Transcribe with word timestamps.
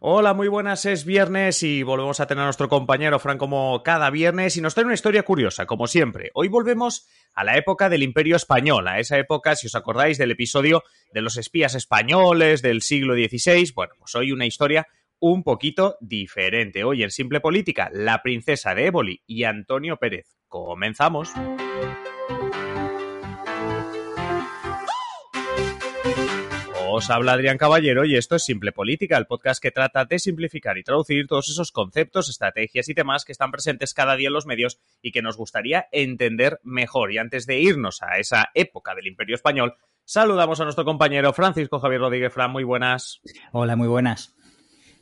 Hola, 0.00 0.34
muy 0.34 0.48
buenas, 0.48 0.84
es 0.84 1.06
viernes 1.06 1.62
y 1.62 1.82
volvemos 1.82 2.20
a 2.20 2.26
tener 2.26 2.42
a 2.42 2.46
nuestro 2.46 2.68
compañero 2.68 3.18
Fran 3.18 3.38
como 3.38 3.82
cada 3.82 4.10
viernes 4.10 4.56
y 4.56 4.60
nos 4.60 4.74
trae 4.74 4.84
una 4.84 4.94
historia 4.94 5.22
curiosa, 5.22 5.64
como 5.64 5.86
siempre. 5.86 6.30
Hoy 6.34 6.48
volvemos 6.48 7.06
a 7.32 7.44
la 7.44 7.56
época 7.56 7.88
del 7.88 8.02
Imperio 8.02 8.36
Español, 8.36 8.88
a 8.88 8.98
esa 8.98 9.18
época, 9.18 9.56
si 9.56 9.68
os 9.68 9.74
acordáis 9.74 10.18
del 10.18 10.32
episodio 10.32 10.82
de 11.12 11.22
los 11.22 11.38
espías 11.38 11.74
españoles 11.74 12.60
del 12.60 12.82
siglo 12.82 13.14
XVI. 13.14 13.72
Bueno, 13.74 13.94
pues 13.98 14.14
hoy 14.14 14.32
una 14.32 14.44
historia 14.44 14.86
un 15.18 15.42
poquito 15.42 15.96
diferente. 16.00 16.84
Hoy 16.84 17.02
en 17.02 17.10
Simple 17.10 17.40
Política, 17.40 17.90
la 17.92 18.22
princesa 18.22 18.74
de 18.74 18.86
Éboli 18.86 19.22
y 19.26 19.44
Antonio 19.44 19.96
Pérez. 19.96 20.36
Comenzamos. 20.46 21.32
Os 26.98 27.10
habla 27.10 27.34
Adrián 27.34 27.58
Caballero 27.58 28.06
y 28.06 28.16
esto 28.16 28.36
es 28.36 28.44
Simple 28.46 28.72
Política, 28.72 29.18
el 29.18 29.26
podcast 29.26 29.62
que 29.62 29.70
trata 29.70 30.06
de 30.06 30.18
simplificar 30.18 30.78
y 30.78 30.82
traducir 30.82 31.26
todos 31.26 31.50
esos 31.50 31.70
conceptos, 31.70 32.30
estrategias 32.30 32.88
y 32.88 32.94
temas 32.94 33.26
que 33.26 33.32
están 33.32 33.50
presentes 33.50 33.92
cada 33.92 34.16
día 34.16 34.28
en 34.28 34.32
los 34.32 34.46
medios 34.46 34.80
y 35.02 35.12
que 35.12 35.20
nos 35.20 35.36
gustaría 35.36 35.88
entender 35.92 36.58
mejor. 36.62 37.12
Y 37.12 37.18
antes 37.18 37.44
de 37.44 37.60
irnos 37.60 38.02
a 38.02 38.16
esa 38.16 38.48
época 38.54 38.94
del 38.94 39.08
Imperio 39.08 39.34
Español, 39.34 39.74
saludamos 40.06 40.58
a 40.58 40.64
nuestro 40.64 40.86
compañero 40.86 41.34
Francisco 41.34 41.80
Javier 41.80 42.00
Rodríguez. 42.00 42.32
Fran, 42.32 42.50
muy 42.50 42.64
buenas. 42.64 43.20
Hola, 43.52 43.76
muy 43.76 43.88
buenas. 43.88 44.34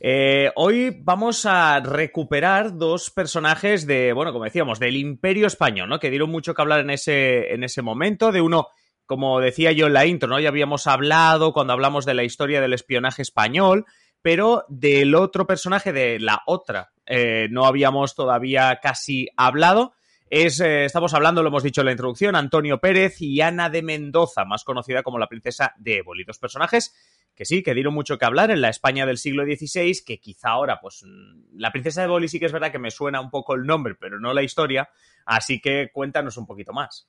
Eh, 0.01 0.51
hoy 0.55 0.97
vamos 1.01 1.45
a 1.45 1.79
recuperar 1.79 2.77
dos 2.77 3.09
personajes 3.09 3.87
de, 3.87 4.11
bueno, 4.11 4.33
como 4.33 4.43
decíamos, 4.43 4.79
del 4.79 4.97
Imperio 4.97 5.47
Español, 5.47 5.87
¿no? 5.87 5.97
Que 5.97 6.09
dieron 6.09 6.29
mucho 6.29 6.53
que 6.53 6.61
hablar 6.61 6.81
en 6.81 6.89
ese, 6.89 7.53
en 7.53 7.63
ese 7.63 7.81
momento, 7.81 8.33
de 8.33 8.41
uno 8.41 8.67
como 9.05 9.39
decía 9.39 9.71
yo 9.71 9.87
en 9.87 9.93
la 9.93 10.05
intro, 10.05 10.29
¿no? 10.29 10.39
Ya 10.39 10.49
habíamos 10.49 10.87
hablado 10.87 11.53
cuando 11.53 11.73
hablamos 11.73 12.05
de 12.05 12.13
la 12.13 12.23
historia 12.23 12.61
del 12.61 12.73
espionaje 12.73 13.21
español, 13.21 13.85
pero 14.21 14.65
del 14.69 15.15
otro 15.15 15.45
personaje, 15.45 15.93
de 15.93 16.19
la 16.19 16.41
otra, 16.47 16.91
eh, 17.05 17.47
no 17.51 17.65
habíamos 17.65 18.15
todavía 18.15 18.79
casi 18.81 19.27
hablado. 19.37 19.93
Es, 20.29 20.59
eh, 20.59 20.85
estamos 20.85 21.13
hablando, 21.13 21.43
lo 21.43 21.49
hemos 21.49 21.61
dicho 21.61 21.81
en 21.81 21.85
la 21.85 21.91
introducción, 21.91 22.35
Antonio 22.35 22.79
Pérez 22.79 23.21
y 23.21 23.41
Ana 23.41 23.69
de 23.69 23.83
Mendoza, 23.83 24.43
más 24.43 24.63
conocida 24.63 25.03
como 25.03 25.19
la 25.19 25.27
princesa 25.27 25.73
de 25.77 25.97
Éboli. 25.97 26.23
Dos 26.23 26.39
personajes 26.39 26.95
que 27.35 27.45
sí, 27.45 27.61
que 27.61 27.73
dieron 27.73 27.93
mucho 27.93 28.17
que 28.17 28.25
hablar 28.25 28.49
en 28.49 28.61
la 28.61 28.69
España 28.69 29.05
del 29.05 29.17
siglo 29.17 29.43
XVI, 29.43 30.03
que 30.05 30.19
quizá 30.19 30.49
ahora, 30.49 30.79
pues, 30.79 31.03
mm, 31.05 31.57
la 31.59 31.71
princesa 31.71 32.01
de 32.01 32.05
Éboli 32.05 32.27
sí 32.27 32.39
que 32.39 32.45
es 32.45 32.51
verdad 32.51 32.71
que 32.71 32.79
me 32.79 32.91
suena 32.91 33.19
un 33.19 33.29
poco 33.29 33.53
el 33.53 33.65
nombre, 33.65 33.95
pero 33.95 34.19
no 34.19 34.33
la 34.33 34.41
historia, 34.41 34.89
así 35.25 35.59
que 35.59 35.89
cuéntanos 35.93 36.37
un 36.37 36.47
poquito 36.47 36.73
más. 36.73 37.07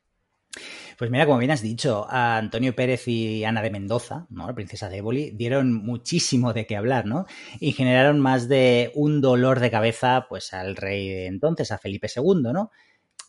Pues 0.98 1.10
mira, 1.10 1.26
como 1.26 1.38
bien 1.38 1.50
has 1.50 1.62
dicho, 1.62 2.06
a 2.08 2.38
Antonio 2.38 2.74
Pérez 2.74 3.06
y 3.08 3.44
Ana 3.44 3.62
de 3.62 3.70
Mendoza, 3.70 4.26
¿no? 4.30 4.46
La 4.46 4.54
princesa 4.54 4.88
de 4.88 4.98
Éboli, 4.98 5.30
dieron 5.32 5.74
muchísimo 5.74 6.52
de 6.52 6.66
qué 6.66 6.76
hablar, 6.76 7.06
¿no? 7.06 7.26
Y 7.60 7.72
generaron 7.72 8.20
más 8.20 8.48
de 8.48 8.92
un 8.94 9.20
dolor 9.20 9.60
de 9.60 9.70
cabeza, 9.70 10.26
pues, 10.28 10.52
al 10.54 10.76
rey 10.76 11.08
de 11.08 11.26
entonces, 11.26 11.70
a 11.72 11.78
Felipe 11.78 12.08
II, 12.14 12.52
¿no? 12.52 12.70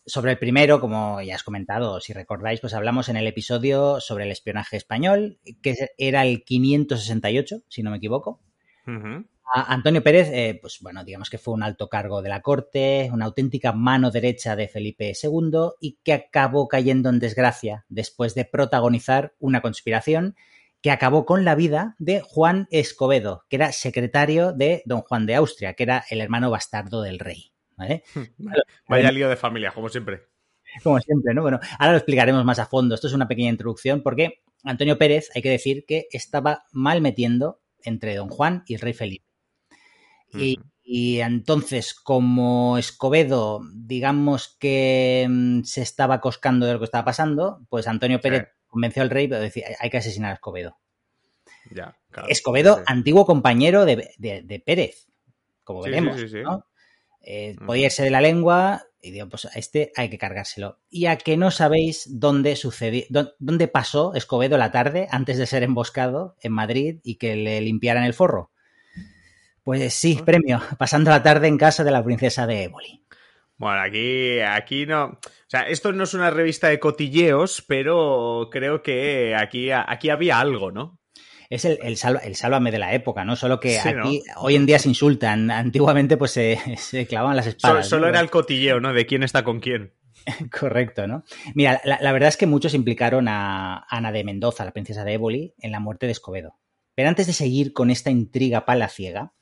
Sobre 0.06 0.32
el 0.32 0.40
primero, 0.40 0.80
como 0.80 1.22
ya 1.22 1.36
has 1.36 1.44
comentado, 1.44 2.00
si 2.00 2.14
recordáis, 2.14 2.62
pues 2.62 2.74
hablamos 2.74 3.10
en 3.10 3.18
el 3.18 3.28
episodio 3.28 4.00
sobre 4.00 4.24
el 4.24 4.32
espionaje 4.32 4.78
español, 4.78 5.40
que 5.62 5.76
era 5.98 6.26
el 6.26 6.46
568, 6.46 7.64
si 7.68 7.84
no 7.84 7.92
me 7.92 7.98
equivoco. 7.98 8.42
Antonio 9.54 10.04
Pérez, 10.04 10.30
eh, 10.32 10.58
pues 10.62 10.80
bueno, 10.82 11.04
digamos 11.04 11.30
que 11.30 11.38
fue 11.38 11.54
un 11.54 11.64
alto 11.64 11.88
cargo 11.88 12.22
de 12.22 12.30
la 12.30 12.42
corte, 12.42 13.10
una 13.14 13.26
auténtica 13.26 13.72
mano 13.72 14.12
derecha 14.12 14.56
de 14.56 14.68
Felipe 14.68 15.14
II 15.22 15.72
y 15.80 16.00
que 16.04 16.14
acabó 16.14 16.68
cayendo 16.68 17.10
en 17.10 17.20
desgracia 17.20 17.86
después 17.88 18.36
de 18.36 18.46
protagonizar 18.46 19.34
una 19.40 19.62
conspiración 19.62 20.36
que 20.82 20.92
acabó 20.92 21.26
con 21.26 21.46
la 21.46 21.56
vida 21.56 21.96
de 21.98 22.22
Juan 22.22 22.68
Escobedo, 22.72 23.46
que 23.50 23.56
era 23.56 23.72
secretario 23.72 24.54
de 24.54 24.84
don 24.86 25.02
Juan 25.02 25.26
de 25.26 25.36
Austria, 25.36 25.74
que 25.74 25.84
era 25.84 26.04
el 26.10 26.22
hermano 26.22 26.52
bastardo 26.52 27.02
del 27.02 27.20
rey. 27.20 27.52
Vaya 28.88 29.12
lío 29.12 29.30
de 29.30 29.36
familia, 29.38 29.72
como 29.72 29.90
siempre. 29.90 30.24
Como 30.84 31.00
siempre, 31.00 31.34
¿no? 31.34 31.42
Bueno, 31.42 31.60
ahora 31.80 31.94
lo 31.94 31.98
explicaremos 31.98 32.44
más 32.44 32.60
a 32.60 32.66
fondo. 32.66 32.96
Esto 32.96 33.08
es 33.08 33.14
una 33.14 33.28
pequeña 33.28 33.50
introducción 33.50 34.04
porque 34.04 34.42
Antonio 34.64 34.98
Pérez, 34.98 35.30
hay 35.34 35.42
que 35.42 35.50
decir 35.50 35.86
que 35.88 36.08
estaba 36.12 36.66
mal 36.72 37.02
metiendo 37.02 37.62
entre 37.84 38.16
don 38.16 38.30
Juan 38.30 38.64
y 38.68 38.76
el 38.76 38.82
rey 38.82 38.94
Felipe. 38.94 39.27
Y, 40.34 41.20
entonces, 41.20 41.94
como 41.94 42.78
Escobedo, 42.78 43.62
digamos 43.74 44.56
que 44.60 45.28
mm, 45.30 45.64
se 45.64 45.82
estaba 45.82 46.22
coscando 46.22 46.66
de 46.66 46.74
lo 46.74 46.80
que 46.80 46.86
estaba 46.86 47.04
pasando, 47.04 47.66
pues 47.70 47.88
Antonio 47.88 48.22
Pérez 48.22 48.50
convenció 48.68 49.02
al 49.02 49.10
rey, 49.10 49.28
pero 49.28 49.42
decía, 49.42 49.68
hay 49.80 49.90
que 49.90 49.98
asesinar 49.98 50.32
a 50.32 50.36
Escobedo. 50.36 50.78
Ya, 51.72 51.98
Escobedo, 52.30 52.82
antiguo 52.86 53.26
compañero 53.26 53.84
de, 53.86 54.64
Pérez, 54.66 55.08
como 55.64 55.82
veremos, 55.82 56.18
¿no? 56.32 56.66
Eh, 57.22 57.58
podía 57.66 57.90
ser 57.90 58.06
de 58.06 58.12
la 58.12 58.22
lengua 58.22 58.84
y 59.02 59.12
digo, 59.12 59.28
pues 59.28 59.46
a 59.46 59.50
este 59.56 59.92
hay 59.96 60.10
que 60.10 60.18
cargárselo. 60.18 60.80
Y 60.90 61.08
a 61.08 61.18
que 61.18 61.38
no 61.38 61.52
sabéis 61.52 62.08
dónde 62.10 62.56
sucedió, 62.56 63.04
dónde 63.40 63.68
pasó 63.68 64.14
Escobedo 64.16 64.58
la 64.58 64.72
tarde 64.72 65.08
antes 65.12 65.38
de 65.38 65.46
ser 65.46 65.64
emboscado 65.64 66.36
en 66.42 66.54
Madrid 66.54 67.00
y 67.04 67.16
que 67.16 67.36
le 67.36 67.60
limpiaran 67.62 68.06
el 68.06 68.14
forro. 68.14 68.52
Pues 69.68 69.94
sí, 69.96 70.18
premio, 70.26 70.62
pasando 70.78 71.12
la 71.12 71.22
tarde 71.22 71.50
en 71.50 71.58
casa 71.58 71.84
de 71.84 71.92
la 71.92 72.02
princesa 72.02 72.48
de 72.48 72.64
Éboli. 72.64 73.04
Bueno, 73.58 73.82
aquí, 73.82 74.40
aquí 74.40 74.86
no. 74.86 75.08
O 75.08 75.20
sea, 75.46 75.64
esto 75.64 75.92
no 75.92 76.06
es 76.06 76.14
una 76.14 76.30
revista 76.30 76.70
de 76.70 76.80
cotilleos, 76.80 77.66
pero 77.68 78.48
creo 78.50 78.82
que 78.82 79.36
aquí, 79.36 79.70
aquí 79.72 80.10
había 80.10 80.40
algo, 80.40 80.72
¿no? 80.72 81.02
Es 81.50 81.66
el, 81.66 81.80
el, 81.84 81.98
sálvame 81.98 82.72
de 82.72 82.80
la 82.80 82.94
época, 82.94 83.26
¿no? 83.26 83.36
Solo 83.36 83.60
que 83.60 83.78
aquí 83.78 84.24
hoy 84.38 84.56
en 84.56 84.66
día 84.66 84.80
se 84.80 84.88
insultan. 84.88 85.52
Antiguamente, 85.52 86.16
pues 86.16 86.32
se, 86.32 86.58
se 86.78 87.06
clavaban 87.06 87.36
las 87.36 87.48
espadas. 87.48 87.90
Solo, 87.90 88.08
era 88.08 88.22
el 88.22 88.30
cotilleo, 88.30 88.80
¿no? 88.80 88.94
De 88.94 89.06
quién 89.06 89.22
está 89.22 89.44
con 89.44 89.60
quién. 89.60 89.94
Correcto, 90.58 91.08
¿no? 91.08 91.26
Mira, 91.56 91.82
la, 91.84 92.00
la, 92.00 92.14
verdad 92.14 92.30
es 92.30 92.38
que 92.38 92.48
muchos 92.48 92.74
implicaron 92.74 93.28
a 93.28 93.86
Ana 93.90 94.14
de 94.14 94.24
Mendoza, 94.24 94.64
la 94.64 94.72
princesa 94.72 95.04
de 95.04 95.16
Éboli, 95.16 95.56
en 95.60 95.74
la 95.74 95.82
muerte 95.82 96.06
de 96.06 96.14
Escobedo. 96.14 96.56
Pero 96.96 97.10
antes 97.10 97.28
de 97.28 97.34
seguir 97.34 97.74
con 97.74 97.92
esta 97.92 98.12
intriga 98.12 98.64
palaciega, 98.64 99.34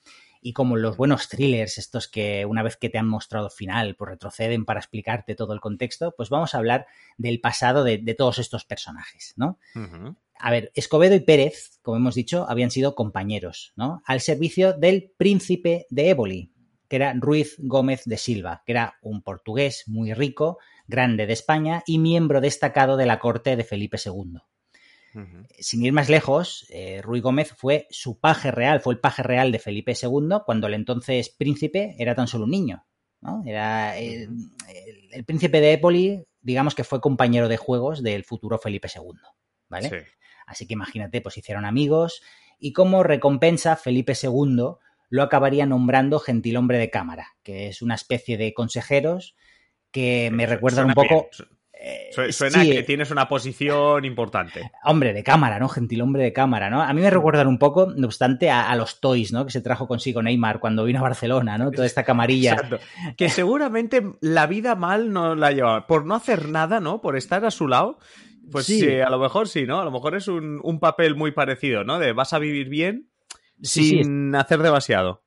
y 0.45 0.53
como 0.53 0.77
los 0.77 0.95
buenos 0.95 1.27
thrillers, 1.27 1.79
estos 1.79 2.07
que 2.07 2.45
una 2.45 2.61
vez 2.61 2.77
que 2.77 2.89
te 2.89 2.99
han 2.99 3.07
mostrado 3.07 3.49
final, 3.49 3.95
pues 3.95 4.11
retroceden 4.11 4.63
para 4.63 4.79
explicarte 4.79 5.33
todo 5.33 5.53
el 5.53 5.59
contexto, 5.59 6.13
pues 6.15 6.29
vamos 6.29 6.53
a 6.53 6.59
hablar 6.59 6.85
del 7.17 7.41
pasado 7.41 7.83
de, 7.83 7.97
todos 8.15 8.37
estos 8.37 8.63
personajes, 8.63 9.33
¿no? 9.37 9.57
A 10.37 10.51
ver, 10.51 10.71
Escobedo 10.75 11.15
y 11.15 11.21
Pérez, 11.21 11.79
como 11.81 11.97
hemos 11.97 12.13
dicho, 12.13 12.45
habían 12.47 12.69
sido 12.69 12.93
compañeros, 12.93 13.73
¿no? 13.75 14.03
Al 14.05 14.21
servicio 14.21 14.73
del 14.73 15.11
príncipe 15.17 15.87
de 15.89 16.11
Éboli, 16.11 16.53
que 16.87 16.97
era 16.97 17.15
Ruiz 17.15 17.55
Gómez 17.57 18.03
de 18.05 18.17
Silva, 18.17 18.61
que 18.67 18.73
era 18.73 18.99
un 19.01 19.23
portugués 19.23 19.85
muy 19.87 20.13
rico, 20.13 20.59
grande 20.85 21.25
de 21.25 21.33
España 21.33 21.81
y 21.87 21.97
miembro 21.97 22.39
destacado 22.39 22.97
de 22.97 23.07
la 23.07 23.17
corte 23.17 23.55
de 23.55 23.63
Felipe 23.63 23.97
II. 23.97 24.41
Sin 25.59 25.85
ir 25.85 25.93
más 25.93 26.09
lejos, 26.09 26.65
eh, 26.69 27.01
Ruy 27.01 27.21
Gómez 27.21 27.53
fue 27.55 27.87
su 27.89 28.19
paje 28.19 28.51
real, 28.51 28.81
fue 28.81 28.93
el 28.93 28.99
paje 28.99 29.23
real 29.23 29.51
de 29.51 29.59
Felipe 29.59 29.93
II 29.93 30.39
cuando 30.45 30.67
el 30.67 30.73
entonces 30.73 31.29
príncipe 31.29 31.95
era 31.97 32.15
tan 32.15 32.27
solo 32.27 32.45
un 32.45 32.51
niño. 32.51 32.85
Era 33.45 33.97
el, 33.97 34.29
príncipe 35.25 35.59
de 35.59 35.73
Époli, 35.73 36.23
digamos 36.41 36.75
que 36.75 36.83
fue 36.83 37.01
compañero 37.01 37.47
de 37.47 37.57
juegos 37.57 38.03
del 38.03 38.23
futuro 38.23 38.59
Felipe 38.59 38.87
II. 38.93 39.13
¿Vale? 39.67 40.05
Así 40.45 40.67
que 40.67 40.73
imagínate, 40.73 41.21
pues 41.21 41.37
hicieron 41.37 41.65
amigos 41.65 42.21
y 42.59 42.71
como 42.73 43.03
recompensa 43.03 43.75
Felipe 43.75 44.13
II 44.21 44.75
lo 45.09 45.23
acabaría 45.23 45.65
nombrando 45.65 46.19
gentilhombre 46.19 46.77
de 46.77 46.89
cámara, 46.89 47.35
que 47.43 47.67
es 47.67 47.81
una 47.81 47.95
especie 47.95 48.37
de 48.37 48.53
consejeros 48.53 49.35
que 49.91 50.29
me 50.31 50.45
recuerdan 50.45 50.87
un 50.87 50.93
poco... 50.93 51.29
Eh, 51.77 52.31
suena 52.31 52.63
que 52.63 52.83
tienes 52.83 53.11
una 53.11 53.27
posición 53.27 54.05
importante. 54.05 54.71
Hombre 54.83 55.13
de 55.13 55.23
cámara, 55.23 55.59
¿no? 55.59 55.67
Gentil 55.67 56.01
hombre 56.01 56.23
de 56.23 56.33
cámara, 56.33 56.69
¿no? 56.69 56.81
A 56.81 56.93
mí 56.93 57.01
me 57.01 57.09
recuerdan 57.09 57.47
un 57.47 57.59
poco, 57.59 57.93
no 57.95 58.07
obstante, 58.07 58.49
a, 58.49 58.73
los 58.75 58.99
toys, 58.99 59.31
¿no? 59.31 59.45
Que 59.45 59.51
se 59.51 59.61
trajo 59.61 59.87
consigo 59.87 60.21
Neymar 60.21 60.59
cuando 60.59 60.85
vino 60.85 60.99
a 60.99 61.03
Barcelona, 61.03 61.57
¿no? 61.57 61.71
Toda 61.71 61.85
esta 61.85 62.03
camarilla. 62.03 62.53
Exacto. 62.53 62.79
Que 63.17 63.29
seguramente 63.29 64.03
la 64.21 64.47
vida 64.47 64.75
mal 64.75 65.11
no 65.11 65.35
la 65.35 65.51
lleva. 65.51 65.85
Por 65.85 66.05
no 66.05 66.15
hacer 66.15 66.49
nada, 66.49 66.79
¿no? 66.79 67.01
Por 67.01 67.17
estar 67.17 67.45
a 67.45 67.51
su 67.51 67.67
lado. 67.67 67.99
Pues 68.51 68.67
sí. 68.67 68.99
a 68.99 69.09
lo 69.09 69.19
mejor 69.19 69.47
sí, 69.47 69.65
¿no? 69.65 69.81
A 69.81 69.85
lo 69.85 69.91
mejor 69.91 70.15
es 70.15 70.27
un, 70.27 70.79
papel 70.79 71.15
muy 71.15 71.31
parecido, 71.31 71.83
¿no? 71.83 71.99
De 71.99 72.13
vas 72.13 72.33
a 72.33 72.39
vivir 72.39 72.69
bien 72.69 73.09
sin 73.61 74.35
hacer 74.35 74.59
demasiado. 74.61 75.24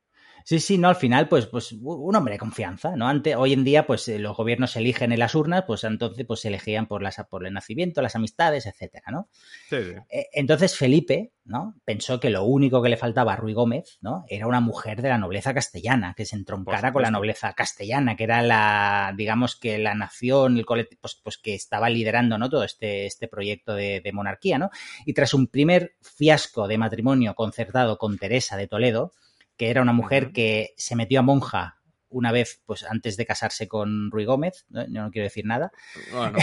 Sí, 0.48 0.60
sí, 0.60 0.78
no, 0.78 0.88
al 0.88 0.96
final, 0.96 1.28
pues, 1.28 1.44
pues 1.44 1.72
un 1.72 2.16
hombre 2.16 2.32
de 2.32 2.38
confianza, 2.38 2.96
¿no? 2.96 3.06
Ante, 3.06 3.36
hoy 3.36 3.52
en 3.52 3.64
día, 3.64 3.86
pues 3.86 4.08
eh, 4.08 4.18
los 4.18 4.34
gobiernos 4.34 4.70
se 4.70 4.78
eligen 4.78 5.12
en 5.12 5.18
las 5.18 5.34
urnas, 5.34 5.64
pues 5.66 5.84
entonces 5.84 6.24
pues 6.24 6.40
se 6.40 6.48
elegían 6.48 6.86
por, 6.86 7.02
las, 7.02 7.22
por 7.28 7.46
el 7.46 7.52
nacimiento, 7.52 8.00
las 8.00 8.16
amistades, 8.16 8.64
etcétera, 8.64 9.08
¿no? 9.10 9.28
Sí, 9.68 9.76
sí. 9.76 9.92
Eh, 10.08 10.28
entonces 10.32 10.74
Felipe, 10.74 11.34
¿no? 11.44 11.74
Pensó 11.84 12.18
que 12.18 12.30
lo 12.30 12.44
único 12.44 12.80
que 12.80 12.88
le 12.88 12.96
faltaba 12.96 13.34
a 13.34 13.36
Ruy 13.36 13.52
Gómez, 13.52 13.98
¿no? 14.00 14.24
Era 14.26 14.46
una 14.46 14.60
mujer 14.60 15.02
de 15.02 15.10
la 15.10 15.18
nobleza 15.18 15.52
castellana, 15.52 16.14
que 16.16 16.24
se 16.24 16.36
entroncara 16.36 16.94
con 16.94 17.02
la 17.02 17.10
nobleza 17.10 17.52
castellana, 17.52 18.16
que 18.16 18.24
era 18.24 18.40
la, 18.40 19.12
digamos 19.14 19.54
que 19.54 19.76
la 19.76 19.94
nación, 19.94 20.56
el 20.56 20.64
colectivo, 20.64 21.02
pues, 21.02 21.20
pues 21.22 21.36
que 21.36 21.54
estaba 21.54 21.90
liderando, 21.90 22.38
¿no? 22.38 22.48
Todo 22.48 22.64
este, 22.64 23.04
este 23.04 23.28
proyecto 23.28 23.74
de, 23.74 24.00
de 24.00 24.12
monarquía, 24.14 24.56
¿no? 24.56 24.70
Y 25.04 25.12
tras 25.12 25.34
un 25.34 25.48
primer 25.48 25.96
fiasco 26.00 26.66
de 26.68 26.78
matrimonio 26.78 27.34
concertado 27.34 27.98
con 27.98 28.16
Teresa 28.16 28.56
de 28.56 28.66
Toledo, 28.66 29.12
que 29.58 29.68
era 29.68 29.82
una 29.82 29.92
mujer 29.92 30.32
que 30.32 30.72
se 30.78 30.96
metió 30.96 31.20
a 31.20 31.22
monja 31.22 31.74
una 32.10 32.32
vez, 32.32 32.62
pues 32.64 32.84
antes 32.84 33.16
de 33.16 33.26
casarse 33.26 33.68
con 33.68 34.10
Ruy 34.10 34.24
Gómez, 34.24 34.64
¿no? 34.70 34.86
yo 34.86 35.02
no 35.02 35.10
quiero 35.10 35.24
decir 35.24 35.44
nada. 35.44 35.70
Bueno, 36.12 36.38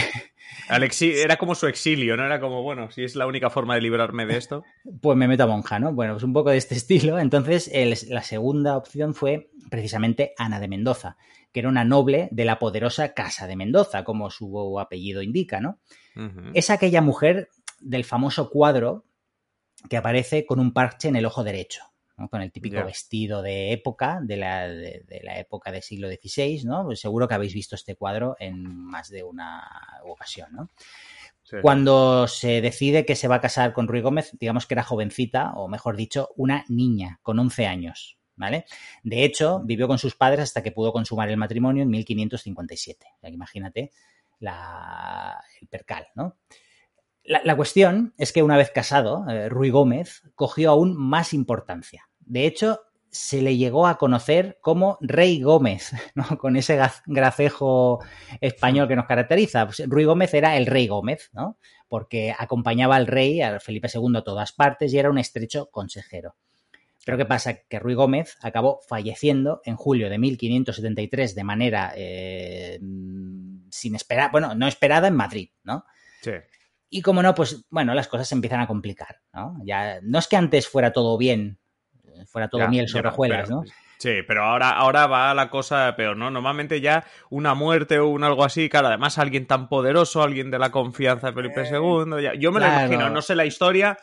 era 0.68 1.36
como 1.38 1.54
su 1.54 1.66
exilio, 1.66 2.16
¿no? 2.16 2.24
Era 2.24 2.40
como, 2.40 2.62
bueno, 2.62 2.90
si 2.90 3.02
es 3.02 3.16
la 3.16 3.26
única 3.26 3.50
forma 3.50 3.74
de 3.74 3.80
librarme 3.80 4.26
de 4.26 4.36
esto. 4.36 4.62
Pues 5.00 5.16
me 5.16 5.26
meto 5.26 5.42
a 5.42 5.46
monja, 5.48 5.80
¿no? 5.80 5.92
Bueno, 5.92 6.12
pues 6.14 6.22
un 6.22 6.32
poco 6.32 6.50
de 6.50 6.56
este 6.56 6.74
estilo. 6.76 7.18
Entonces, 7.18 7.70
la 8.08 8.22
segunda 8.22 8.76
opción 8.76 9.14
fue 9.14 9.50
precisamente 9.68 10.34
Ana 10.38 10.60
de 10.60 10.68
Mendoza, 10.68 11.16
que 11.52 11.60
era 11.60 11.68
una 11.68 11.84
noble 11.84 12.28
de 12.30 12.44
la 12.44 12.60
poderosa 12.60 13.12
Casa 13.12 13.48
de 13.48 13.56
Mendoza, 13.56 14.04
como 14.04 14.30
su 14.30 14.78
apellido 14.78 15.22
indica, 15.22 15.60
¿no? 15.60 15.80
Es 16.54 16.70
aquella 16.70 17.02
mujer 17.02 17.48
del 17.80 18.04
famoso 18.04 18.50
cuadro 18.50 19.04
que 19.90 19.96
aparece 19.96 20.46
con 20.46 20.60
un 20.60 20.72
parche 20.72 21.08
en 21.08 21.16
el 21.16 21.26
ojo 21.26 21.44
derecho 21.44 21.82
con 22.30 22.40
el 22.40 22.50
típico 22.50 22.82
vestido 22.84 23.42
de 23.42 23.72
época, 23.72 24.20
de 24.22 24.36
la, 24.38 24.68
de, 24.68 25.20
la, 25.22 25.38
época 25.38 25.70
del 25.70 25.82
siglo 25.82 26.08
XVI, 26.08 26.64
¿no? 26.64 26.84
Pues 26.84 27.00
seguro 27.00 27.28
que 27.28 27.34
habéis 27.34 27.52
visto 27.52 27.74
este 27.74 27.94
cuadro 27.94 28.36
en 28.38 28.64
más 28.64 29.10
de 29.10 29.22
una 29.22 29.62
ocasión, 30.04 30.48
¿no? 30.52 30.70
Cuando 31.62 32.26
se 32.26 32.60
decide 32.60 33.06
que 33.06 33.14
se 33.14 33.28
va 33.28 33.36
a 33.36 33.40
casar 33.40 33.72
con 33.72 33.86
Ruy 33.86 34.00
Gómez, 34.00 34.36
digamos 34.40 34.66
que 34.66 34.74
era 34.74 34.82
jovencita, 34.82 35.52
o 35.52 35.68
mejor 35.68 35.96
dicho, 35.96 36.30
una 36.36 36.64
niña 36.68 37.20
con 37.22 37.38
11 37.38 37.66
años, 37.66 38.18
¿vale? 38.34 38.64
De 39.04 39.24
hecho, 39.24 39.60
vivió 39.60 39.86
con 39.86 39.98
sus 39.98 40.16
padres 40.16 40.40
hasta 40.40 40.62
que 40.62 40.72
pudo 40.72 40.92
consumar 40.92 41.28
el 41.28 41.36
matrimonio 41.36 41.84
en 41.84 41.90
1557. 41.90 43.06
imagínate 43.30 43.92
la, 44.40 45.40
el 45.60 45.68
percal, 45.68 46.08
¿no? 46.16 46.36
La, 47.26 47.56
cuestión 47.56 48.14
es 48.18 48.32
que 48.32 48.42
una 48.42 48.56
vez 48.56 48.70
casado, 48.70 49.28
eh, 49.28 49.48
Ruy 49.48 49.70
Gómez 49.70 50.22
cogió 50.34 50.70
aún 50.70 50.96
más 50.96 51.34
importancia. 51.34 52.08
De 52.20 52.46
hecho, 52.46 52.80
se 53.10 53.42
le 53.42 53.56
llegó 53.56 53.86
a 53.86 53.98
conocer 53.98 54.58
como 54.60 54.98
Rey 55.00 55.40
Gómez, 55.40 55.92
¿no? 56.14 56.38
con 56.38 56.56
ese 56.56 56.78
gracejo 57.06 58.00
español 58.40 58.88
que 58.88 58.96
nos 58.96 59.06
caracteriza. 59.06 59.66
Pues, 59.66 59.82
Ruy 59.88 60.04
Gómez 60.04 60.34
era 60.34 60.56
el 60.56 60.66
Rey 60.66 60.86
Gómez, 60.86 61.30
¿no? 61.32 61.58
porque 61.88 62.34
acompañaba 62.36 62.96
al 62.96 63.06
rey, 63.06 63.42
a 63.42 63.60
Felipe 63.60 63.88
II, 63.92 64.16
a 64.16 64.24
todas 64.24 64.52
partes 64.52 64.92
y 64.92 64.98
era 64.98 65.10
un 65.10 65.18
estrecho 65.18 65.70
consejero. 65.70 66.36
Pero 67.04 67.18
¿qué 67.18 67.24
pasa? 67.24 67.62
Que 67.68 67.78
Ruy 67.78 67.94
Gómez 67.94 68.36
acabó 68.42 68.80
falleciendo 68.88 69.60
en 69.64 69.76
julio 69.76 70.10
de 70.10 70.18
1573 70.18 71.36
de 71.36 71.44
manera 71.44 71.92
eh, 71.94 72.80
sin 73.70 73.94
esperar, 73.94 74.32
bueno, 74.32 74.56
no 74.56 74.66
esperada 74.66 75.06
en 75.06 75.14
Madrid, 75.14 75.50
¿no? 75.62 75.84
Sí. 76.22 76.32
Y 76.96 77.02
como 77.02 77.22
no, 77.22 77.34
pues 77.34 77.66
bueno, 77.68 77.92
las 77.92 78.08
cosas 78.08 78.26
se 78.26 78.34
empiezan 78.34 78.60
a 78.60 78.66
complicar, 78.66 79.20
¿no? 79.34 79.54
Ya, 79.64 79.98
no 80.02 80.18
es 80.18 80.28
que 80.28 80.36
antes 80.36 80.66
fuera 80.66 80.94
todo 80.94 81.18
bien, 81.18 81.58
fuera 82.26 82.48
todo 82.48 82.66
miel 82.68 82.88
sobre 82.88 83.10
hojuelas, 83.10 83.50
¿no? 83.50 83.64
Sí, 83.98 84.20
pero 84.26 84.44
ahora, 84.44 84.70
ahora 84.70 85.06
va 85.06 85.34
la 85.34 85.50
cosa 85.50 85.94
peor, 85.94 86.16
¿no? 86.16 86.30
Normalmente 86.30 86.80
ya 86.80 87.04
una 87.28 87.52
muerte 87.52 87.98
o 87.98 88.08
un 88.08 88.24
algo 88.24 88.44
así, 88.44 88.70
claro, 88.70 88.88
además 88.88 89.18
alguien 89.18 89.46
tan 89.46 89.68
poderoso, 89.68 90.22
alguien 90.22 90.50
de 90.50 90.58
la 90.58 90.70
confianza 90.70 91.26
de 91.26 91.32
Felipe 91.34 91.68
II, 91.68 92.18
eh, 92.18 92.22
ya, 92.22 92.34
yo 92.34 92.50
me 92.50 92.60
lo 92.60 92.66
imagino, 92.66 93.10
no 93.10 93.20
sé 93.20 93.34
la 93.34 93.44
historia, 93.44 93.98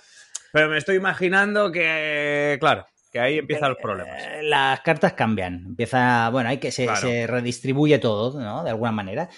pero 0.52 0.70
me 0.70 0.78
estoy 0.78 0.96
imaginando 0.98 1.72
que, 1.72 2.58
claro, 2.60 2.86
que 3.12 3.20
ahí 3.20 3.40
empiezan 3.40 3.70
los 3.70 3.80
problemas. 3.80 4.22
Eh, 4.22 4.44
las 4.44 4.82
cartas 4.82 5.14
cambian, 5.14 5.66
empieza, 5.66 6.30
bueno, 6.30 6.50
hay 6.50 6.60
que 6.60 6.72
se, 6.72 6.96
se 6.96 7.26
redistribuye 7.26 7.98
todo, 7.98 8.40
¿no? 8.40 8.64
De 8.64 8.70
alguna 8.70 8.92
manera. 8.92 9.30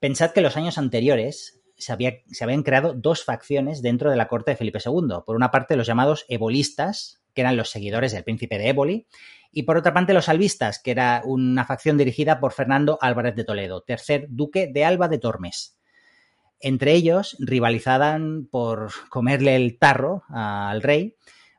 Pensad 0.00 0.30
que 0.30 0.40
los 0.40 0.56
años 0.56 0.78
anteriores 0.78 1.61
se, 1.84 1.92
había, 1.92 2.14
se 2.28 2.44
habían 2.44 2.62
creado 2.62 2.94
dos 2.94 3.24
facciones 3.24 3.82
dentro 3.82 4.10
de 4.10 4.16
la 4.16 4.28
corte 4.28 4.52
de 4.52 4.56
Felipe 4.56 4.78
II. 4.84 5.22
Por 5.26 5.36
una 5.36 5.50
parte, 5.50 5.76
los 5.76 5.86
llamados 5.86 6.24
ebolistas, 6.28 7.22
que 7.34 7.40
eran 7.40 7.56
los 7.56 7.70
seguidores 7.70 8.12
del 8.12 8.24
príncipe 8.24 8.58
de 8.58 8.68
Éboli, 8.68 9.06
y 9.50 9.64
por 9.64 9.76
otra 9.76 9.92
parte, 9.92 10.14
los 10.14 10.28
albistas, 10.28 10.78
que 10.78 10.92
era 10.92 11.22
una 11.24 11.66
facción 11.66 11.98
dirigida 11.98 12.40
por 12.40 12.52
Fernando 12.52 12.98
Álvarez 13.00 13.36
de 13.36 13.44
Toledo, 13.44 13.82
tercer 13.82 14.26
duque 14.30 14.70
de 14.72 14.84
Alba 14.84 15.08
de 15.08 15.18
Tormes. 15.18 15.78
Entre 16.58 16.92
ellos 16.92 17.36
rivalizaban 17.38 18.48
por 18.50 18.90
comerle 19.10 19.56
el 19.56 19.78
tarro 19.78 20.22
al 20.28 20.80
rey. 20.82 21.16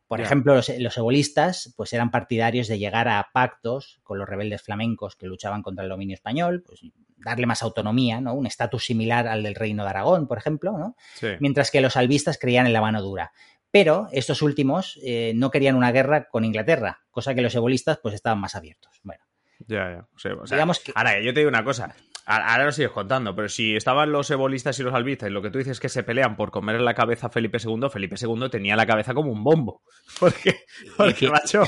Por 0.08 0.22
ejemplo, 0.22 0.56
los, 0.56 0.70
los, 0.80 0.98
ebolistas 0.98 1.74
pues 1.76 1.92
eran 1.94 2.12
partidarios 2.12 2.68
de 2.68 2.78
llegar 2.78 3.08
a 3.08 3.30
pactos 3.34 4.00
con 4.04 4.18
los 4.18 4.30
rebeldes 4.30 4.62
flamencos 4.62 5.16
que 5.16 5.28
luchaban 5.28 5.62
contra 5.62 5.84
el 5.84 5.90
dominio 5.90 6.14
español, 6.14 6.64
pues 6.66 6.82
darle 7.24 7.46
más 7.46 7.64
autonomía, 7.64 8.22
¿no? 8.22 8.34
Un 8.34 8.46
estatus 8.46 8.86
similar 8.86 9.28
al 9.28 9.44
del 9.44 9.56
Reino 9.56 9.84
de 9.84 9.90
Aragón, 9.90 10.28
por 10.28 10.38
ejemplo, 10.38 10.78
¿no? 10.78 10.96
Mientras 11.40 11.72
que 11.72 11.82
los 11.82 11.98
albistas 11.98 12.38
creían 12.38 12.68
en 12.68 12.74
la 12.74 12.82
mano 12.82 13.02
dura. 13.02 13.32
Pero 13.72 14.08
estos 14.12 14.42
últimos 14.44 15.00
eh, 15.04 15.34
no 15.36 15.50
querían 15.50 15.76
una 15.76 15.92
guerra 15.92 16.28
con 16.28 16.46
Inglaterra, 16.46 17.02
cosa 17.10 17.34
que 17.34 17.42
los 17.42 17.56
ebolistas 17.56 17.98
pues 18.02 18.14
estaban 18.14 18.40
más 18.40 18.56
abiertos. 18.56 19.00
Bueno. 19.02 19.24
Ya, 19.68 20.06
ya. 20.24 20.32
Digamos 20.52 20.80
que... 20.80 20.92
Ahora, 20.94 21.20
yo 21.22 21.34
te 21.34 21.40
digo 21.40 21.50
una 21.50 21.64
cosa. 21.64 21.96
Ahora 22.26 22.66
lo 22.66 22.72
sigues 22.72 22.92
contando, 22.92 23.36
pero 23.36 23.50
si 23.50 23.76
estaban 23.76 24.12
los 24.12 24.30
ebolistas 24.32 24.80
y 24.80 24.84
los 24.84 24.94
albistas 24.94 25.30
y 25.30 25.34
lo 25.34 25.42
que 25.42 25.50
tú 25.50 25.58
dices 25.58 25.72
es 25.72 25.80
que 25.80 25.90
se 25.90 26.04
pelean 26.04 26.38
por 26.38 26.52
comer 26.52 26.80
la 26.80 26.94
cabeza 26.94 27.28
a 27.28 27.30
Felipe 27.30 27.58
II, 27.62 27.90
Felipe 27.92 28.16
II 28.22 28.50
tenía 28.50 28.78
la 28.78 28.86
cabeza 28.86 29.14
como 29.14 29.32
un 29.32 29.44
bombo. 29.44 29.82
Porque, 30.20 30.56
porque 30.96 31.30
macho. 31.30 31.64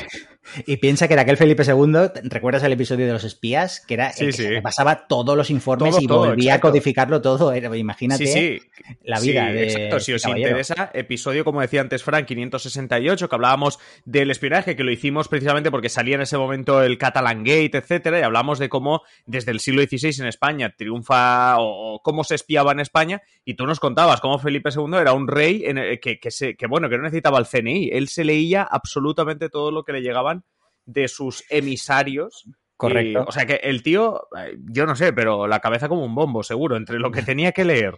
Y 0.65 0.77
piensa 0.77 1.07
que 1.07 1.13
era 1.13 1.24
aquel 1.24 1.38
Felipe 1.38 1.63
II, 1.63 2.21
¿recuerdas 2.24 2.63
el 2.63 2.74
episodio 2.74 3.06
de 3.07 3.13
los 3.13 3.24
espías? 3.24 3.81
Que 3.81 3.95
era 3.95 4.12
el 4.12 4.36
que 4.36 4.62
pasaba 4.62 5.07
todos 5.07 5.36
los 5.36 5.50
informes 5.50 5.95
y 6.00 6.07
volvía 6.07 6.56
a 6.56 6.59
codificarlo 6.59 7.21
todo. 7.21 7.56
imagínate 7.56 8.62
la 9.03 9.19
vida 9.19 9.51
de. 9.51 9.63
Exacto, 9.63 10.00
si 10.00 10.13
os 10.13 10.25
interesa, 10.25 10.92
episodio, 10.94 11.44
como 11.44 11.62
decía 11.62 11.81
antes 11.81 12.03
Frank, 12.03 12.25
568, 12.25 13.30
que 13.30 13.36
hablábamos 13.36 13.80
del 14.06 14.31
espionaje, 14.31 14.75
que 14.75 14.83
lo 14.83 14.92
hicimos 14.92 15.27
precisamente 15.27 15.71
porque 15.71 15.89
salía 15.89 16.15
en 16.15 16.21
ese 16.21 16.38
momento 16.38 16.81
el 16.83 16.97
Catalan 16.97 17.44
Gate, 17.44 17.77
etcétera, 17.77 18.19
y 18.19 18.24
hablamos 18.24 18.59
de 18.59 18.69
cómo 18.69 19.01
desde 19.25 19.51
el 19.51 19.59
siglo 19.59 19.81
XVI 19.83 20.21
en 20.21 20.27
España 20.27 20.74
triunfa 20.77 21.57
o, 21.59 22.01
cómo 22.03 22.24
se 22.24 22.36
espiaba 22.36 22.71
en 22.71 22.80
España, 22.80 23.21
y 23.45 23.53
tú 23.53 23.68
nos 23.68 23.80
contabas 23.80 24.19
cómo 24.21 24.39
Felipe 24.39 24.71
II 24.75 24.97
era 25.00 25.13
un 25.13 25.27
rey 25.27 25.63
en 25.65 25.77
que, 26.00 26.19
que, 26.19 26.68
bueno, 26.68 26.89
que 26.89 26.97
no 26.97 27.03
necesitaba 27.03 27.38
el 27.38 27.45
CNI, 27.45 27.89
él 27.94 28.07
se 28.09 28.25
leía 28.25 28.63
absolutamente 28.63 29.50
todo 29.50 29.71
lo 29.71 29.83
que 29.83 29.94
le 29.94 30.01
llegaban 30.01 30.44
de 30.86 31.07
sus 31.07 31.44
emisarios. 31.50 32.50
Correcto. 32.77 33.24
o 33.25 33.31
sea 33.31 33.45
que 33.45 33.56
el 33.63 33.83
tío, 33.83 34.27
eh, 34.38 34.57
yo 34.69 34.86
no 34.86 34.97
sé, 34.97 35.13
pero 35.13 35.47
la 35.47 35.62
cabeza 35.62 35.88
como 35.88 36.03
un 36.03 36.13
bombo, 36.13 36.44
seguro, 36.44 36.75
entre 36.75 37.00
lo 37.00 37.09
que 37.09 37.21
tenía 37.21 37.53
que 37.53 37.63
leer, 37.63 37.95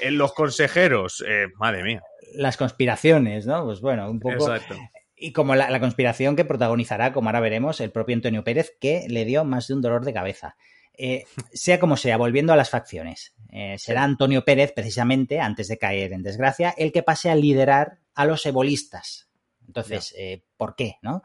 en 0.00 0.18
los 0.18 0.34
consejeros, 0.34 1.24
eh, 1.26 1.48
madre 1.56 1.82
mía. 1.82 2.02
Las 2.34 2.56
conspiraciones, 2.56 3.46
¿no? 3.46 3.64
Pues 3.64 3.80
bueno, 3.80 4.08
un 4.08 4.20
poco. 4.20 4.34
Exacto. 4.34 4.76
Y 5.16 5.32
como 5.32 5.54
la, 5.54 5.80
conspiración 5.80 6.36
que 6.36 6.44
protagonizará, 6.44 7.12
como 7.12 7.28
ahora 7.28 7.40
veremos, 7.40 7.80
el 7.80 7.90
propio 7.90 8.14
Antonio 8.14 8.44
Pérez, 8.44 8.76
que 8.80 9.06
le 9.08 9.24
dio 9.24 9.44
más 9.44 9.66
de 9.66 9.74
un 9.74 9.82
dolor 9.82 10.04
de 10.04 10.14
cabeza. 10.14 10.56
Eh, 10.96 11.24
sea 11.52 11.80
como 11.80 11.96
sea, 11.96 12.16
volviendo 12.16 12.52
a 12.52 12.56
las 12.56 12.70
facciones, 12.70 13.34
será 13.78 14.04
Antonio 14.04 14.44
Pérez, 14.44 14.72
precisamente, 14.74 15.40
antes 15.40 15.68
de 15.68 15.78
caer 15.78 16.12
en 16.12 16.22
desgracia, 16.22 16.74
el 16.76 16.92
que 16.92 17.02
pase 17.02 17.30
a 17.30 17.34
liderar 17.34 17.98
a 18.14 18.24
los 18.24 18.44
ebolistas. 18.46 19.28
Entonces, 19.66 20.14
¿por 20.56 20.74
qué? 20.74 20.96
¿No? 21.02 21.22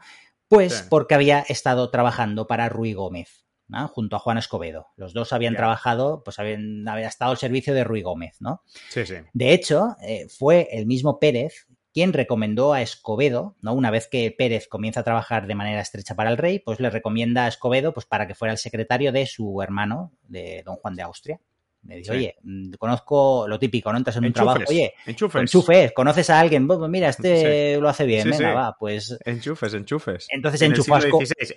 Pues 0.48 0.86
porque 0.88 1.14
había 1.14 1.40
estado 1.40 1.90
trabajando 1.90 2.46
para 2.46 2.68
Ruy 2.68 2.92
Gómez, 2.92 3.46
junto 3.90 4.16
a 4.16 4.18
Juan 4.18 4.38
Escobedo. 4.38 4.88
Los 4.96 5.12
dos 5.12 5.32
habían 5.32 5.56
trabajado, 5.56 6.22
pues 6.24 6.38
habían, 6.38 6.86
había 6.88 7.08
estado 7.08 7.32
al 7.32 7.38
servicio 7.38 7.74
de 7.74 7.84
Ruy 7.84 8.02
Gómez, 8.02 8.36
¿no? 8.40 8.62
Sí, 8.88 9.04
sí. 9.04 9.16
De 9.32 9.52
hecho, 9.52 9.96
eh, 10.02 10.28
fue 10.28 10.68
el 10.70 10.86
mismo 10.86 11.18
Pérez 11.18 11.66
quien 11.92 12.12
recomendó 12.12 12.74
a 12.74 12.82
Escobedo, 12.82 13.56
¿no? 13.62 13.72
Una 13.72 13.90
vez 13.90 14.06
que 14.06 14.30
Pérez 14.30 14.68
comienza 14.68 15.00
a 15.00 15.04
trabajar 15.04 15.46
de 15.46 15.54
manera 15.54 15.80
estrecha 15.80 16.14
para 16.14 16.30
el 16.30 16.36
rey, 16.36 16.58
pues 16.58 16.78
le 16.78 16.90
recomienda 16.90 17.46
a 17.46 17.48
Escobedo 17.48 17.94
pues, 17.94 18.04
para 18.04 18.26
que 18.26 18.34
fuera 18.34 18.52
el 18.52 18.58
secretario 18.58 19.12
de 19.12 19.26
su 19.26 19.62
hermano, 19.62 20.12
de 20.22 20.62
don 20.64 20.76
Juan 20.76 20.94
de 20.94 21.02
Austria. 21.02 21.40
Me 21.82 21.96
dice, 21.96 22.12
oye, 22.12 22.36
mm, 22.42 22.72
conozco 22.78 23.46
lo 23.46 23.58
típico, 23.58 23.92
¿no? 23.92 23.98
Entras 23.98 24.16
en 24.16 24.24
un 24.24 24.32
trabajo, 24.32 24.62
oye, 24.68 24.94
enchufes. 25.06 25.42
enchufes, 25.42 25.92
conoces 25.92 26.30
a 26.30 26.40
alguien, 26.40 26.66
pues 26.66 26.80
mira, 26.88 27.08
este 27.08 27.78
lo 27.78 27.88
hace 27.88 28.04
bien, 28.06 28.28
venga, 28.28 28.54
va, 28.54 28.76
pues... 28.78 29.16
Enchufes, 29.24 29.74
enchufes. 29.74 30.26
Entonces 30.30 30.62
enchufas... 30.62 31.04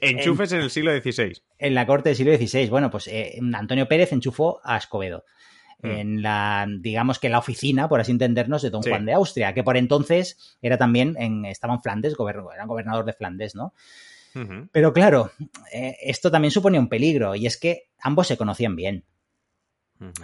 Enchufes 0.01 0.51
en, 0.51 0.61
el 0.61 0.69
siglo 0.69 0.91
XVI. 0.91 1.41
En 1.57 1.73
la 1.73 1.88
corte 1.88 2.09
del 2.09 2.15
siglo 2.15 2.35
XVI. 2.35 2.69
Bueno, 2.69 2.91
pues 2.91 3.07
eh, 3.07 3.39
Antonio 3.53 3.88
Pérez 3.88 4.13
enchufó 4.13 4.61
a 4.63 4.77
Escobedo. 4.77 5.25
Mm. 5.81 5.88
En 5.88 6.21
la, 6.21 6.67
digamos 6.79 7.19
que 7.19 7.29
la 7.29 7.39
oficina, 7.39 7.88
por 7.88 8.01
así 8.01 8.11
entendernos, 8.11 8.61
de 8.61 8.69
Don 8.69 8.81
Juan 8.81 9.05
de 9.05 9.13
Austria, 9.13 9.53
que 9.53 9.63
por 9.63 9.77
entonces 9.77 10.57
era 10.61 10.77
también 10.77 11.15
en, 11.17 11.45
estaba 11.45 11.73
en 11.73 11.81
Flandes, 11.81 12.15
era 12.19 12.65
gobernador 12.65 13.05
de 13.05 13.13
Flandes, 13.13 13.55
¿no? 13.55 13.73
Pero 14.71 14.93
claro, 14.93 15.31
eh, 15.73 15.97
esto 16.01 16.29
también 16.31 16.51
suponía 16.51 16.79
un 16.79 16.88
peligro, 16.88 17.35
y 17.35 17.45
es 17.45 17.57
que 17.57 17.89
ambos 17.99 18.27
se 18.27 18.38
conocían 18.38 18.75
bien. 18.75 19.03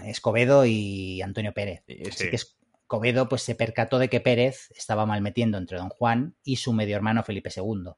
Escobedo 0.05 0.65
y 0.65 1.21
Antonio 1.21 1.53
Pérez. 1.53 1.83
Así 2.07 2.29
que 2.29 2.35
Escobedo 2.35 3.27
pues, 3.27 3.41
se 3.41 3.55
percató 3.55 3.99
de 3.99 4.09
que 4.09 4.21
Pérez 4.21 4.71
estaba 4.75 5.05
malmetiendo 5.05 5.57
entre 5.57 5.77
don 5.77 5.89
Juan 5.89 6.35
y 6.43 6.57
su 6.57 6.73
medio 6.73 6.95
hermano 6.95 7.23
Felipe 7.23 7.49
II. 7.55 7.91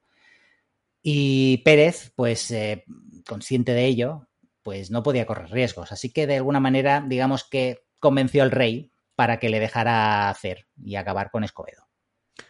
Y 1.02 1.58
Pérez, 1.58 2.12
pues 2.16 2.52
eh, 2.52 2.84
consciente 3.28 3.74
de 3.74 3.86
ello, 3.86 4.28
pues 4.64 4.92
no 4.92 5.04
podía 5.04 5.26
correr 5.26 5.52
riesgos. 5.52 5.92
Así 5.92 6.12
que 6.12 6.28
de 6.28 6.38
alguna 6.38 6.60
manera, 6.60 7.04
digamos 7.08 7.44
que 7.44 7.86
convenció 8.00 8.44
al 8.44 8.52
rey 8.52 8.92
para 9.16 9.40
que 9.40 9.50
le 9.50 9.60
dejara 9.60 10.30
hacer 10.30 10.68
y 10.84 10.96
acabar 10.96 11.32
con 11.32 11.44
Escobedo. 11.44 11.88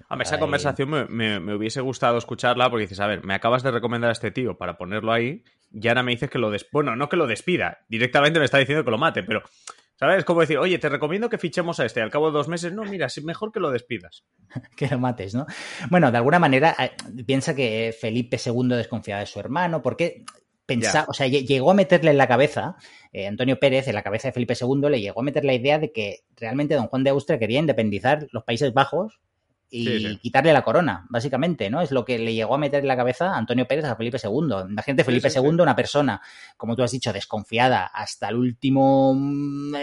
A 0.10 0.22
esa 0.22 0.40
conversación 0.40 0.90
me, 1.10 1.56
hubiese 1.56 1.82
gustado 1.82 2.18
escucharla 2.18 2.70
porque 2.70 2.84
dices, 2.84 3.00
a 3.00 3.08
ver, 3.08 3.24
me 3.24 3.34
acabas 3.34 3.64
de 3.64 3.72
recomendar 3.72 4.10
a 4.10 4.14
este 4.14 4.32
tío 4.32 4.58
para 4.58 4.78
ponerlo 4.78 5.12
ahí 5.12 5.44
y 5.72 5.88
ahora 5.88 6.04
me 6.04 6.12
dices 6.12 6.30
que 6.30 6.40
lo 6.40 6.52
des... 6.52 6.66
Bueno, 6.72 6.96
no 6.96 7.10
que 7.10 7.18
lo 7.18 7.28
despida, 7.28 7.80
directamente 7.88 8.40
me 8.40 8.46
está 8.46 8.58
diciendo 8.58 8.84
que 8.84 8.92
lo 8.92 8.98
mate, 8.98 9.24
pero, 9.24 9.44
¿sabes? 9.96 10.24
Como 10.24 10.42
decir, 10.42 10.58
oye, 10.58 10.78
te 10.80 10.90
recomiendo 10.90 11.30
que 11.30 11.38
fichemos 11.38 11.80
a 11.80 11.86
este, 11.86 12.02
al 12.02 12.12
cabo 12.12 12.28
de 12.28 12.38
dos 12.38 12.48
meses, 12.48 12.74
no, 12.74 12.84
mira, 12.84 13.08
es 13.08 13.24
mejor 13.24 13.52
que 13.52 13.60
lo 13.60 13.72
despidas. 13.72 14.26
que 14.76 14.88
lo 14.88 15.00
mates, 15.00 15.36
¿no? 15.36 15.46
Bueno, 15.90 16.12
de 16.12 16.18
alguna 16.18 16.40
manera 16.40 16.76
eh, 16.80 16.92
piensa 17.26 17.56
que 17.56 17.96
Felipe 18.00 18.38
II 18.44 18.70
desconfiaba 18.70 19.22
de 19.22 19.28
su 19.28 19.40
hermano, 19.40 19.82
porque 19.82 20.24
pensaba, 20.66 21.08
o 21.10 21.14
sea, 21.14 21.28
llegó 21.28 21.72
a 21.72 21.74
meterle 21.74 22.12
en 22.12 22.18
la 22.18 22.28
cabeza, 22.28 22.76
eh, 23.14 23.28
Antonio 23.28 23.58
Pérez, 23.60 23.88
en 23.88 23.96
la 23.96 24.04
cabeza 24.04 24.28
de 24.28 24.34
Felipe 24.34 24.54
II, 24.60 24.90
le 24.90 25.02
llegó 25.02 25.22
a 25.22 25.24
meter 25.24 25.46
la 25.46 25.54
idea 25.54 25.80
de 25.80 25.92
que 25.92 26.20
realmente 26.36 26.76
don 26.76 26.88
Juan 26.88 27.04
de 27.04 27.10
Austria 27.12 27.40
quería 27.40 27.60
independizar 27.60 28.28
los 28.32 28.44
Países 28.44 28.74
Bajos 28.74 29.20
y 29.70 30.18
quitarle 30.18 30.54
la 30.54 30.64
corona, 30.64 31.06
básicamente, 31.10 31.70
¿no? 31.70 31.82
Es 31.82 31.92
lo 31.92 32.06
que 32.06 32.18
le 32.18 32.34
llegó 32.34 32.56
a 32.56 32.58
meter 32.58 32.82
en 32.82 32.88
la 32.88 32.96
cabeza 32.96 33.32
a 33.32 33.38
Antonio 33.38 33.68
Pérez 33.68 33.86
a 33.86 33.96
Felipe 33.96 34.18
II. 34.24 34.70
Imagínate 34.70 35.04
Felipe 35.04 35.30
II, 35.34 35.62
una 35.62 35.76
persona, 35.76 36.22
como 36.56 36.76
tú 36.76 36.84
has 36.84 36.92
dicho, 36.92 37.12
desconfiada 37.12 37.86
hasta 37.86 38.30
el 38.30 38.36
último 38.36 39.14
mm, 39.14 39.76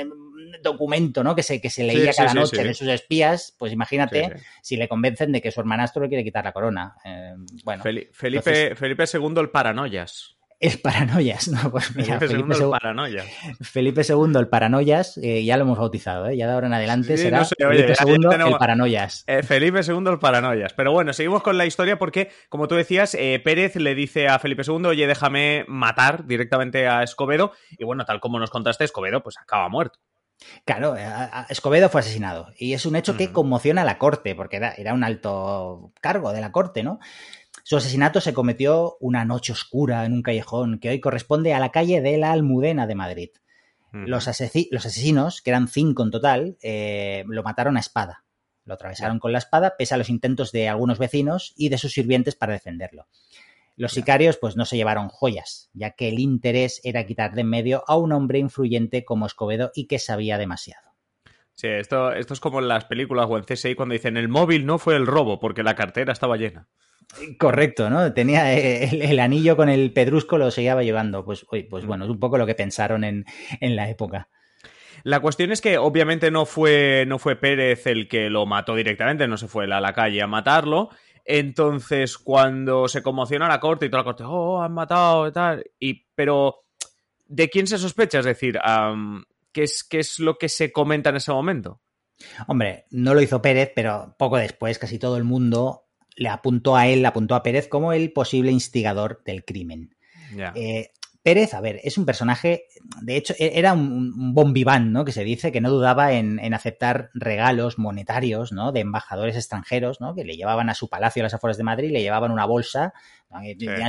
documento, 0.62 1.22
¿no? 1.22 1.34
Que 1.34 1.42
se, 1.42 1.60
que 1.60 1.70
se 1.70 1.84
leía 1.84 2.12
cada 2.12 2.34
noche 2.34 2.64
de 2.64 2.74
sus 2.74 2.88
espías, 2.88 3.54
pues 3.58 3.72
imagínate 3.72 4.36
si 4.62 4.76
le 4.76 4.88
convencen 4.88 5.32
de 5.32 5.42
que 5.42 5.50
su 5.50 5.60
hermanastro 5.60 6.02
le 6.02 6.08
quiere 6.08 6.24
quitar 6.24 6.44
la 6.44 6.52
corona. 6.52 6.96
Eh, 7.04 7.34
bueno. 7.64 7.82
Felipe, 7.82 8.74
Felipe 8.74 9.04
II 9.12 9.34
el 9.36 9.50
paranoias 9.50 10.36
el 10.60 10.80
paranoias, 10.80 11.48
¿no? 11.48 11.58
Pues 11.70 11.94
mira, 11.96 12.18
Felipe, 12.18 12.54
II 12.54 12.64
el 12.64 12.70
paranoias. 12.70 13.26
Felipe 13.60 14.02
II 14.08 14.38
el 14.38 14.48
paranoias, 14.48 15.16
eh, 15.18 15.44
ya 15.44 15.56
lo 15.56 15.64
hemos 15.64 15.78
bautizado, 15.78 16.28
¿eh? 16.28 16.36
ya 16.36 16.46
de 16.46 16.52
ahora 16.52 16.66
en 16.68 16.74
adelante 16.74 17.16
será 17.16 17.44
Felipe 17.44 17.94
II 18.04 18.28
el 18.46 18.56
paranoias. 18.56 19.24
Eh, 19.26 19.42
Felipe 19.42 19.80
II 19.86 20.04
el 20.06 20.18
paranoias. 20.18 20.72
Pero 20.74 20.92
bueno, 20.92 21.12
seguimos 21.12 21.42
con 21.42 21.58
la 21.58 21.66
historia 21.66 21.98
porque, 21.98 22.30
como 22.48 22.68
tú 22.68 22.74
decías, 22.74 23.16
Pérez 23.44 23.76
le 23.76 23.94
dice 23.94 24.28
a 24.28 24.38
Felipe 24.38 24.62
II, 24.66 24.86
oye, 24.86 25.06
déjame 25.06 25.64
matar 25.68 26.26
directamente 26.26 26.86
a 26.86 27.02
Escobedo. 27.02 27.52
Y 27.70 27.84
bueno, 27.84 28.04
tal 28.04 28.20
como 28.20 28.38
nos 28.38 28.50
contaste, 28.50 28.84
Escobedo 28.84 29.22
pues 29.22 29.36
acaba 29.38 29.68
muerto. 29.68 29.98
Claro, 30.64 30.96
Escobedo 31.48 31.88
fue 31.88 32.00
asesinado 32.00 32.48
y 32.58 32.74
es 32.74 32.86
un 32.86 32.96
hecho 32.96 33.16
que 33.16 33.32
conmociona 33.32 33.82
a 33.82 33.84
la 33.84 33.98
corte, 33.98 34.34
porque 34.34 34.56
era 34.76 34.92
un 34.92 35.04
alto 35.04 35.92
cargo 36.00 36.32
de 36.32 36.40
la 36.40 36.52
corte, 36.52 36.82
¿no? 36.82 36.98
Su 37.66 37.78
asesinato 37.78 38.20
se 38.20 38.34
cometió 38.34 38.98
una 39.00 39.24
noche 39.24 39.52
oscura 39.52 40.04
en 40.04 40.12
un 40.12 40.22
callejón 40.22 40.78
que 40.78 40.90
hoy 40.90 41.00
corresponde 41.00 41.54
a 41.54 41.58
la 41.58 41.72
calle 41.72 42.02
de 42.02 42.18
la 42.18 42.30
Almudena 42.30 42.86
de 42.86 42.94
Madrid. 42.94 43.30
los, 43.90 44.28
asesinos, 44.28 45.40
que 45.40 45.50
eran 45.50 45.68
cinco 45.68 46.02
en 46.02 46.10
total, 46.10 46.58
eh, 46.60 47.24
lo 47.26 47.42
mataron 47.42 47.78
a 47.78 47.80
espada. 47.80 48.24
Lo 48.66 48.74
atravesaron 48.74 49.18
con 49.18 49.32
la 49.32 49.38
espada, 49.38 49.76
pese 49.78 49.94
a 49.94 49.96
los 49.96 50.10
intentos 50.10 50.52
de 50.52 50.68
algunos 50.68 50.98
vecinos 50.98 51.54
y 51.56 51.70
de 51.70 51.78
sus 51.78 51.94
sirvientes 51.94 52.34
para 52.34 52.52
defenderlo. 52.52 53.06
Los 53.76 53.92
sicarios, 53.92 54.36
pues 54.36 54.56
no 54.56 54.66
se 54.66 54.76
llevaron 54.76 55.08
joyas, 55.08 55.70
ya 55.72 55.92
que 55.92 56.08
el 56.08 56.18
interés 56.18 56.82
era 56.84 57.06
quitar 57.06 57.34
de 57.34 57.40
en 57.40 57.48
medio 57.48 57.82
a 57.86 57.96
un 57.96 58.12
hombre 58.12 58.40
influyente 58.40 59.06
como 59.06 59.24
Escobedo 59.24 59.72
y 59.74 59.86
que 59.86 59.98
sabía 59.98 60.36
demasiado. 60.36 60.93
Sí, 61.54 61.68
esto, 61.68 62.12
esto 62.12 62.34
es 62.34 62.40
como 62.40 62.58
en 62.60 62.68
las 62.68 62.84
películas 62.84 63.26
o 63.28 63.36
en 63.38 63.44
CSI 63.44 63.74
cuando 63.74 63.92
dicen 63.92 64.16
el 64.16 64.28
móvil 64.28 64.66
no 64.66 64.78
fue 64.78 64.96
el 64.96 65.06
robo 65.06 65.38
porque 65.38 65.62
la 65.62 65.74
cartera 65.74 66.12
estaba 66.12 66.36
llena. 66.36 66.68
Correcto, 67.38 67.90
¿no? 67.90 68.12
Tenía 68.12 68.52
el, 68.54 69.20
anillo 69.20 69.56
con 69.56 69.68
el 69.68 69.92
pedrusco, 69.92 70.38
lo 70.38 70.50
seguía 70.50 70.80
llevando. 70.82 71.24
Pues, 71.24 71.46
pues 71.48 71.84
mm. 71.84 71.86
bueno, 71.86 72.04
es 72.04 72.10
un 72.10 72.18
poco 72.18 72.38
lo 72.38 72.46
que 72.46 72.54
pensaron 72.54 73.04
en, 73.04 73.24
la 73.60 73.88
época. 73.88 74.28
La 75.04 75.20
cuestión 75.20 75.52
es 75.52 75.60
que 75.60 75.78
obviamente 75.78 76.30
no 76.30 76.46
fue, 76.46 77.04
no 77.06 77.18
fue 77.18 77.36
Pérez 77.36 77.86
el 77.86 78.08
que 78.08 78.30
lo 78.30 78.46
mató 78.46 78.74
directamente, 78.74 79.28
no 79.28 79.36
se 79.36 79.48
fue 79.48 79.64
a 79.64 79.80
la 79.80 79.92
calle 79.92 80.22
a 80.22 80.26
matarlo. 80.26 80.90
Entonces, 81.24 82.18
cuando 82.18 82.88
se 82.88 83.02
conmociona 83.02 83.48
la 83.48 83.60
corte 83.60 83.86
y 83.86 83.90
toda 83.90 84.02
la 84.02 84.04
corte, 84.04 84.24
oh, 84.26 84.62
han 84.62 84.72
matado 84.72 85.28
y 85.28 85.32
tal. 85.32 85.64
Y, 85.78 86.06
pero, 86.14 86.64
¿de 87.26 87.48
quién 87.48 87.66
se 87.66 87.78
sospecha? 87.78 88.18
Es 88.18 88.26
decir, 88.26 88.58
¿qué, 89.54 89.62
es, 89.62 89.84
¿qué 89.84 90.00
es 90.00 90.18
lo 90.18 90.36
que 90.36 90.50
se 90.50 90.72
comenta 90.72 91.08
en 91.08 91.16
ese 91.16 91.32
momento? 91.32 91.80
Hombre, 92.46 92.84
no 92.90 93.14
lo 93.14 93.22
hizo 93.22 93.40
Pérez, 93.40 93.72
pero 93.74 94.14
poco 94.18 94.36
después 94.36 94.78
casi 94.78 94.98
todo 94.98 95.16
el 95.16 95.24
mundo 95.24 95.86
le 96.16 96.28
apuntó 96.28 96.76
a 96.76 96.86
él, 96.88 97.02
le 97.02 97.08
apuntó 97.08 97.34
a 97.34 97.42
Pérez 97.42 97.68
como 97.68 97.92
el 97.92 98.12
posible 98.12 98.52
instigador 98.52 99.22
del 99.24 99.44
crimen. 99.44 99.96
Eh, 100.54 100.90
Pérez, 101.24 101.54
a 101.54 101.62
ver, 101.62 101.80
es 101.84 101.96
un 101.96 102.04
personaje, 102.04 102.66
de 103.00 103.16
hecho, 103.16 103.32
e-, 103.38 103.58
era 103.58 103.72
un, 103.72 104.34
bombiván, 104.34 104.92
¿no? 104.92 105.06
Que 105.06 105.12
se 105.12 105.24
dice 105.24 105.52
que 105.52 105.62
no 105.62 105.70
dudaba 105.70 106.12
en, 106.12 106.38
aceptar 106.52 107.08
regalos 107.14 107.78
monetarios, 107.78 108.52
¿no? 108.52 108.72
De 108.72 108.80
embajadores 108.80 109.34
extranjeros, 109.34 110.02
¿no? 110.02 110.14
Que 110.14 110.22
le 110.24 110.36
llevaban 110.36 110.68
a 110.68 110.74
su 110.74 110.90
palacio 110.90 111.22
a 111.22 111.24
las 111.24 111.32
afueras 111.32 111.56
de 111.56 111.64
Madrid, 111.64 111.90
le 111.92 112.02
llevaban 112.02 112.30
una 112.30 112.44
bolsa, 112.44 112.92
¿no? 113.30 113.40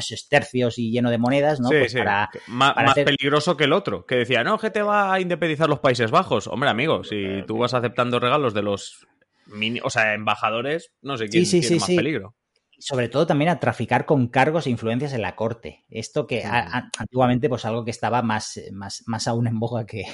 sus 0.01 0.29
tercios 0.29 0.79
y 0.79 0.91
lleno 0.91 1.11
de 1.11 1.17
monedas, 1.17 1.59
¿no? 1.59 1.67
pues 1.67 1.93
Para, 1.93 2.29
más 2.47 2.93
peligroso 2.93 3.57
que 3.57 3.65
el 3.65 3.73
otro, 3.73 4.05
que 4.05 4.15
decía, 4.15 4.45
no, 4.45 4.57
que 4.57 4.69
te 4.69 4.81
va 4.81 5.13
a 5.13 5.19
independizar 5.19 5.67
los 5.67 5.79
Países 5.79 6.11
Bajos. 6.11 6.47
Hombre, 6.47 6.69
amigo, 6.69 7.03
si 7.03 7.43
tú 7.45 7.57
vas 7.57 7.73
aceptando 7.73 8.17
regalos 8.21 8.53
de 8.53 8.61
los 8.61 9.05
o 9.83 9.89
sea, 9.89 10.13
embajadores, 10.13 10.93
no 11.01 11.17
sé 11.17 11.27
quién 11.27 11.43
tiene 11.43 11.79
más 11.79 11.89
peligro. 11.89 12.35
Sobre 12.79 13.09
todo 13.09 13.25
también 13.25 13.49
a 13.49 13.59
traficar 13.59 14.05
con 14.05 14.27
cargos 14.27 14.67
e 14.67 14.69
influencias 14.69 15.13
en 15.13 15.21
la 15.21 15.35
corte. 15.35 15.85
Esto 15.89 16.27
que 16.27 16.43
antiguamente, 16.43 17.49
pues 17.49 17.65
algo 17.65 17.85
que 17.85 17.91
estaba 17.91 18.21
más, 18.21 18.59
más, 18.71 19.03
más 19.07 19.27
aún 19.27 19.47
en 19.47 19.59
boga 19.59 19.85
que. 19.85 20.05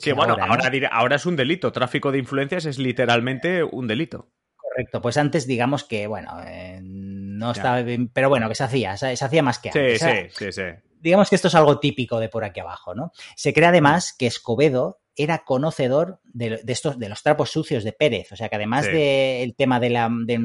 sí, 0.00 0.12
bueno, 0.12 0.36
ahora, 0.40 0.70
ahora, 0.90 1.16
es 1.16 1.26
un 1.26 1.36
delito. 1.36 1.72
Tráfico 1.72 2.12
de 2.12 2.18
influencias 2.18 2.64
es 2.66 2.78
literalmente 2.78 3.62
un 3.62 3.86
delito. 3.86 4.30
Correcto, 4.56 5.02
pues 5.02 5.16
antes 5.16 5.46
digamos 5.46 5.84
que, 5.84 6.06
bueno, 6.06 6.40
eh, 6.46 6.80
no 6.82 7.50
estaba 7.50 7.82
bien, 7.82 8.08
pero 8.08 8.28
bueno, 8.28 8.48
que 8.48 8.54
se 8.54 8.64
hacía, 8.64 8.96
se, 8.96 9.12
hacía 9.12 9.42
más 9.42 9.58
que 9.58 9.68
antes. 9.68 10.00
Sí, 10.00 10.08
sí, 10.08 10.46
sí, 10.46 10.52
sí. 10.52 10.62
Digamos 11.00 11.28
que 11.28 11.36
esto 11.36 11.48
es 11.48 11.54
algo 11.54 11.78
típico 11.80 12.20
de 12.20 12.28
por 12.28 12.44
aquí 12.44 12.60
abajo, 12.60 12.94
¿no? 12.94 13.12
Se 13.36 13.52
cree 13.52 13.66
además 13.66 14.14
que 14.16 14.26
Escobedo 14.26 15.01
era 15.16 15.44
conocedor 15.44 16.20
de, 16.24 16.62
estos, 16.66 16.98
de 16.98 17.08
los 17.08 17.22
trapos 17.22 17.50
sucios 17.50 17.84
de 17.84 17.92
Pérez. 17.92 18.32
O 18.32 18.36
sea 18.36 18.48
que 18.48 18.56
además 18.56 18.86
del 18.86 19.54
tema 19.54 19.78
de, 19.78 19.90
la, 19.90 20.10
de, 20.10 20.38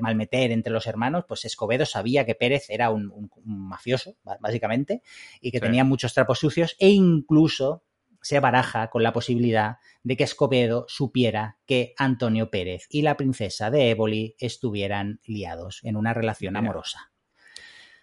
malmeter 0.00 0.52
entre 0.52 0.72
los 0.72 0.86
hermanos, 0.86 1.24
pues 1.26 1.44
Escobedo 1.44 1.86
sabía 1.86 2.26
que 2.26 2.34
Pérez 2.34 2.66
era 2.68 2.90
un, 2.90 3.30
mafioso, 3.44 4.16
básicamente, 4.40 5.02
y 5.40 5.50
que 5.50 5.60
tenía 5.60 5.84
muchos 5.84 6.12
trapos 6.14 6.38
sucios, 6.38 6.76
e 6.78 6.90
incluso 6.90 7.82
se 8.20 8.40
baraja 8.40 8.88
con 8.88 9.02
la 9.02 9.12
posibilidad 9.12 9.76
de 10.02 10.16
que 10.16 10.24
Escobedo 10.24 10.86
supiera 10.88 11.58
que 11.66 11.94
Antonio 11.98 12.50
Pérez 12.50 12.86
y 12.88 13.02
la 13.02 13.16
princesa 13.16 13.70
de 13.70 13.90
Éboli 13.90 14.34
estuvieran 14.38 15.20
liados 15.26 15.80
en 15.82 15.96
una 15.96 16.14
relación 16.14 16.56
amorosa. 16.56 17.13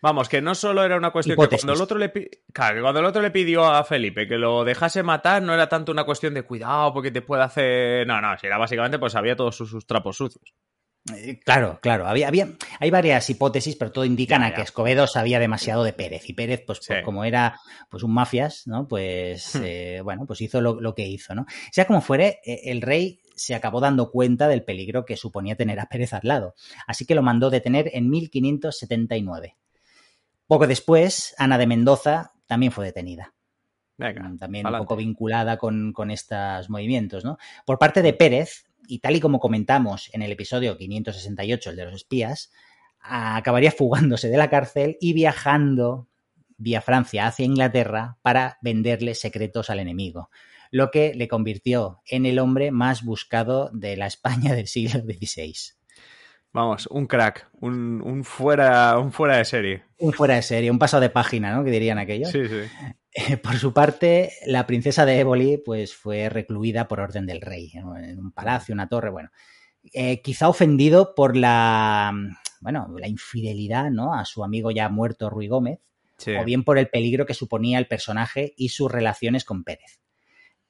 Vamos, 0.01 0.29
que 0.29 0.41
no 0.41 0.55
solo 0.55 0.83
era 0.83 0.97
una 0.97 1.11
cuestión 1.11 1.37
que 1.37 1.47
cuando 1.47 1.73
el, 1.73 1.81
otro 1.81 1.97
le, 1.99 2.11
cuando 2.53 2.99
el 2.99 3.05
otro 3.05 3.21
le 3.21 3.29
pidió 3.29 3.65
a 3.65 3.83
Felipe 3.83 4.27
que 4.27 4.37
lo 4.37 4.63
dejase 4.63 5.03
matar, 5.03 5.43
no 5.43 5.53
era 5.53 5.69
tanto 5.69 5.91
una 5.91 6.05
cuestión 6.05 6.33
de 6.33 6.41
cuidado 6.41 6.91
porque 6.91 7.11
te 7.11 7.21
puede 7.21 7.43
hacer. 7.43 8.07
No, 8.07 8.19
no, 8.19 8.35
era 8.41 8.57
básicamente 8.57 8.97
pues 8.97 9.15
había 9.15 9.35
todos 9.35 9.55
sus, 9.55 9.85
trapos 9.85 10.17
sucios. 10.17 10.55
Eh, 11.15 11.39
claro, 11.43 11.79
claro. 11.81 12.07
Había, 12.07 12.27
había, 12.27 12.47
hay 12.79 12.89
varias 12.89 13.29
hipótesis, 13.29 13.75
pero 13.75 13.91
todo 13.91 14.05
indican 14.05 14.43
a 14.43 14.53
que 14.55 14.61
Escobedo 14.61 15.05
sabía 15.05 15.39
demasiado 15.39 15.83
de 15.83 15.93
Pérez. 15.93 16.27
Y 16.29 16.33
Pérez, 16.33 16.63
pues, 16.65 16.79
como 17.03 17.23
era 17.23 17.59
pues 17.89 18.01
un 18.01 18.13
mafias, 18.13 18.63
¿no? 18.65 18.87
Pues 18.87 19.55
hmm. 19.55 19.61
eh, 19.63 20.01
bueno, 20.03 20.25
pues 20.25 20.41
hizo 20.41 20.61
lo, 20.61 20.95
que 20.95 21.07
hizo, 21.07 21.35
¿no? 21.35 21.45
Sea 21.71 21.85
como 21.85 22.01
fuere, 22.01 22.39
eh, 22.43 22.61
el 22.65 22.81
rey 22.81 23.21
se 23.35 23.53
acabó 23.53 23.79
dando 23.79 24.09
cuenta 24.09 24.47
del 24.47 24.63
peligro 24.63 25.05
que 25.05 25.15
suponía 25.17 25.55
tener 25.55 25.79
a 25.79 25.85
Pérez 25.85 26.13
al 26.13 26.21
lado. 26.23 26.55
Así 26.87 27.05
que 27.05 27.15
lo 27.15 27.21
mandó 27.21 27.51
detener 27.51 27.89
en 27.93 28.09
1579. 28.09 29.57
Poco 30.51 30.67
después, 30.67 31.33
Ana 31.37 31.57
de 31.57 31.65
Mendoza 31.65 32.33
también 32.45 32.73
fue 32.73 32.83
detenida. 32.83 33.33
Mm, 33.97 34.35
también 34.35 34.67
un 34.67 34.79
poco 34.79 34.97
vinculada 34.97 35.55
con, 35.55 35.93
estos 36.11 36.69
movimientos. 36.69 37.23
¿no? 37.23 37.37
Por 37.65 37.79
parte 37.79 38.01
de 38.01 38.11
Pérez, 38.11 38.65
y 38.85 38.99
tal 38.99 39.15
y 39.15 39.21
como 39.21 39.39
comentamos 39.39 40.09
en 40.11 40.23
el 40.23 40.31
episodio 40.33 40.77
568, 40.77 41.69
el 41.69 41.75
de 41.77 41.85
los 41.85 41.93
espías, 41.93 42.51
acabaría 42.99 43.71
fugándose 43.71 44.27
de 44.27 44.35
la 44.35 44.49
cárcel 44.49 44.97
y 44.99 45.13
viajando 45.13 46.09
vía 46.57 46.81
Francia 46.81 47.27
hacia 47.27 47.45
Inglaterra 47.45 48.17
para 48.21 48.57
venderle 48.61 49.15
secretos 49.15 49.69
al 49.69 49.79
enemigo, 49.79 50.31
lo 50.69 50.91
que 50.91 51.13
le 51.15 51.29
convirtió 51.29 52.01
en 52.05 52.25
el 52.25 52.39
hombre 52.39 52.71
más 52.71 53.05
buscado 53.05 53.69
de 53.71 53.95
la 53.95 54.07
España 54.07 54.53
del 54.53 54.67
siglo 54.67 54.99
XVI. 54.99 55.80
Vamos, 56.53 56.87
un 56.87 57.07
crack, 57.07 57.49
un, 57.61 58.23
fuera, 58.25 58.99
un 58.99 59.11
fuera 59.13 59.37
de 59.37 59.45
serie. 59.45 59.83
Un 59.99 60.11
fuera 60.11 60.35
de 60.35 60.41
serie, 60.41 60.69
un 60.69 60.79
paso 60.79 60.99
de 60.99 61.09
página, 61.09 61.55
¿no? 61.55 61.63
Que 61.63 61.71
dirían 61.71 61.97
aquellos. 61.97 62.29
Sí, 62.29 62.45
sí. 62.47 62.61
Eh, 63.13 63.37
por 63.37 63.57
su 63.57 63.73
parte, 63.73 64.31
la 64.45 64.65
princesa 64.65 65.05
de 65.05 65.19
Éboli, 65.19 65.57
pues 65.57 65.95
fue 65.95 66.29
recluida 66.29 66.87
por 66.87 66.99
orden 66.99 67.25
del 67.25 67.41
rey, 67.41 67.71
en 67.73 68.19
un 68.19 68.31
palacio, 68.31 68.73
una 68.73 68.87
torre, 68.87 69.09
bueno. 69.09 69.29
Eh, 69.93 70.21
quizá 70.21 70.47
ofendido 70.47 71.15
por 71.15 71.35
la, 71.35 72.13
bueno, 72.59 72.87
la 72.97 73.07
infidelidad, 73.07 73.89
¿no? 73.89 74.13
A 74.13 74.25
su 74.25 74.43
amigo 74.43 74.71
ya 74.71 74.89
muerto 74.89 75.29
Ruy 75.29 75.47
Gómez, 75.47 75.79
o 76.39 76.45
bien 76.45 76.63
por 76.63 76.77
el 76.77 76.87
peligro 76.89 77.25
que 77.25 77.33
suponía 77.33 77.79
el 77.79 77.87
personaje 77.87 78.53
y 78.55 78.69
sus 78.69 78.91
relaciones 78.91 79.43
con 79.43 79.63
Pérez. 79.63 79.99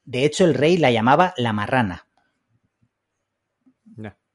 De 0.03 0.25
hecho, 0.25 0.45
el 0.45 0.53
rey 0.53 0.77
la 0.77 0.91
llamaba 0.91 1.33
la 1.37 1.53
marrana, 1.53 2.07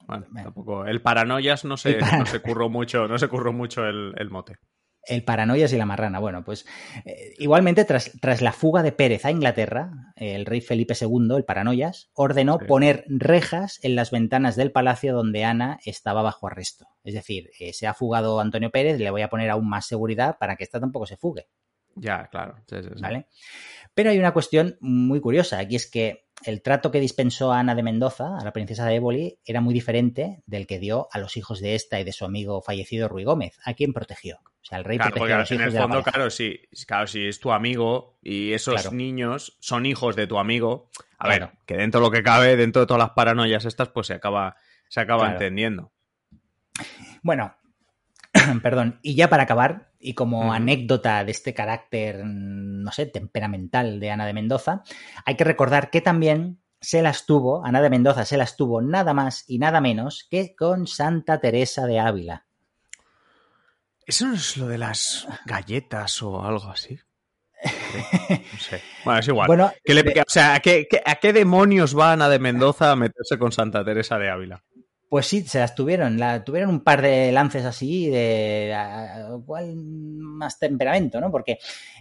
bueno, 0.06 0.26
tampoco. 0.34 0.86
El 0.86 1.02
paranoias 1.02 1.64
no 1.64 1.76
se, 1.76 1.98
no 1.98 2.26
se 2.26 2.40
curró 2.40 2.68
mucho, 2.68 3.08
no 3.08 3.18
se 3.18 3.28
curró 3.28 3.52
mucho 3.52 3.86
el 3.86 4.30
mote. 4.30 4.58
El 5.06 5.22
Paranoias 5.22 5.72
y 5.72 5.76
la 5.76 5.86
Marrana. 5.86 6.18
Bueno, 6.18 6.44
pues 6.44 6.66
eh, 7.04 7.34
igualmente 7.38 7.84
tras, 7.84 8.10
tras, 8.20 8.42
la 8.42 8.52
fuga 8.52 8.82
de 8.82 8.92
Pérez 8.92 9.24
a 9.24 9.30
Inglaterra, 9.30 9.92
el 10.16 10.44
rey 10.44 10.60
Felipe 10.60 10.94
II, 11.00 11.36
el 11.36 11.44
Paranoias, 11.44 12.10
ordenó 12.14 12.58
poner 12.58 13.04
rejas 13.06 13.78
en 13.82 13.94
las 13.94 14.10
ventanas 14.10 14.56
del 14.56 14.72
palacio 14.72 15.14
donde 15.14 15.44
Ana 15.44 15.78
estaba 15.84 16.22
bajo 16.22 16.48
arresto. 16.48 16.86
Es 17.04 17.14
decir, 17.14 17.50
eh, 17.60 17.72
se 17.72 17.86
ha 17.86 17.94
fugado 17.94 18.40
Antonio 18.40 18.70
Pérez, 18.70 18.98
le 18.98 19.10
voy 19.10 19.22
a 19.22 19.28
poner 19.28 19.48
aún 19.50 19.68
más 19.68 19.86
seguridad 19.86 20.38
para 20.38 20.56
que 20.56 20.64
esta 20.64 20.80
tampoco 20.80 21.06
se 21.06 21.16
fugue. 21.16 21.46
Ya, 21.94 22.26
claro. 22.26 22.56
¿Vale? 23.00 23.28
Pero 23.94 24.10
hay 24.10 24.18
una 24.18 24.32
cuestión 24.32 24.76
muy 24.80 25.20
curiosa, 25.20 25.62
y 25.62 25.76
es 25.76 25.90
que 25.90 26.25
el 26.44 26.62
trato 26.62 26.90
que 26.90 27.00
dispensó 27.00 27.52
a 27.52 27.60
Ana 27.60 27.74
de 27.74 27.82
Mendoza, 27.82 28.36
a 28.38 28.44
la 28.44 28.52
princesa 28.52 28.86
de 28.86 28.96
Éboli, 28.96 29.38
era 29.44 29.60
muy 29.60 29.72
diferente 29.72 30.42
del 30.46 30.66
que 30.66 30.78
dio 30.78 31.08
a 31.10 31.18
los 31.18 31.36
hijos 31.36 31.60
de 31.60 31.74
esta 31.74 31.98
y 31.98 32.04
de 32.04 32.12
su 32.12 32.24
amigo 32.24 32.60
fallecido 32.62 33.08
Ruy 33.08 33.24
Gómez, 33.24 33.58
a 33.64 33.74
quien 33.74 33.92
protegió. 33.92 34.36
O 34.36 34.64
sea, 34.68 34.78
el 34.78 34.84
rey 34.84 34.98
protegió 34.98 35.34
a 35.34 35.38
los 35.38 35.50
hijos 35.50 35.66
en 35.66 35.72
el 35.72 35.80
fondo, 35.80 36.02
claro, 36.02 36.30
si, 36.30 36.60
claro, 36.86 37.06
si 37.06 37.26
es 37.26 37.40
tu 37.40 37.52
amigo 37.52 38.18
y 38.22 38.52
esos 38.52 38.92
niños 38.92 39.56
son 39.60 39.86
hijos 39.86 40.16
de 40.16 40.26
tu 40.26 40.38
amigo, 40.38 40.90
a 41.18 41.28
ver, 41.28 41.50
que 41.64 41.76
dentro 41.76 42.00
de 42.00 42.06
lo 42.06 42.10
que 42.10 42.22
cabe, 42.22 42.56
dentro 42.56 42.80
de 42.80 42.86
todas 42.86 43.00
las 43.00 43.10
paranoias 43.10 43.64
estas, 43.64 43.88
pues 43.88 44.08
se 44.08 44.14
acaba, 44.14 44.56
se 44.88 45.00
acaba 45.00 45.30
entendiendo. 45.30 45.92
Bueno, 47.22 47.56
perdón, 48.62 48.98
y 49.02 49.14
ya 49.14 49.28
para 49.28 49.44
acabar, 49.44 49.90
y 50.06 50.14
como 50.14 50.52
anécdota 50.52 51.24
de 51.24 51.32
este 51.32 51.52
carácter, 51.52 52.24
no 52.24 52.92
sé, 52.92 53.06
temperamental 53.06 53.98
de 53.98 54.12
Ana 54.12 54.24
de 54.24 54.34
Mendoza, 54.34 54.84
hay 55.24 55.34
que 55.34 55.42
recordar 55.42 55.90
que 55.90 56.00
también 56.00 56.60
se 56.80 57.02
las 57.02 57.26
tuvo, 57.26 57.66
Ana 57.66 57.82
de 57.82 57.90
Mendoza 57.90 58.24
se 58.24 58.36
las 58.36 58.56
tuvo 58.56 58.80
nada 58.80 59.14
más 59.14 59.42
y 59.48 59.58
nada 59.58 59.80
menos 59.80 60.28
que 60.30 60.54
con 60.54 60.86
Santa 60.86 61.40
Teresa 61.40 61.86
de 61.86 61.98
Ávila. 61.98 62.46
¿Eso 64.06 64.28
no 64.28 64.34
es 64.34 64.56
lo 64.56 64.68
de 64.68 64.78
las 64.78 65.26
galletas 65.44 66.22
o 66.22 66.40
algo 66.40 66.68
así? 66.68 67.00
No 67.64 68.60
sé. 68.60 68.80
Bueno, 69.04 69.18
es 69.18 69.26
igual. 69.26 69.46
Bueno, 69.48 69.72
o 69.74 70.30
sea, 70.30 70.54
¿a 70.54 70.60
qué, 70.60 70.86
¿a 71.04 71.16
qué 71.16 71.32
demonios 71.32 71.98
va 71.98 72.12
Ana 72.12 72.28
de 72.28 72.38
Mendoza 72.38 72.92
a 72.92 72.96
meterse 72.96 73.38
con 73.40 73.50
Santa 73.50 73.84
Teresa 73.84 74.18
de 74.18 74.30
Ávila? 74.30 74.62
Pues 75.08 75.26
sí, 75.26 75.42
se 75.42 75.60
las 75.60 75.74
tuvieron. 75.74 76.18
La, 76.18 76.44
tuvieron 76.44 76.70
un 76.70 76.80
par 76.80 77.00
de 77.00 77.30
lances 77.30 77.64
así, 77.64 78.08
de 78.08 78.74
cuál 79.46 79.76
más 79.76 80.58
temperamento, 80.58 81.20
¿no? 81.20 81.30
Porque 81.30 81.58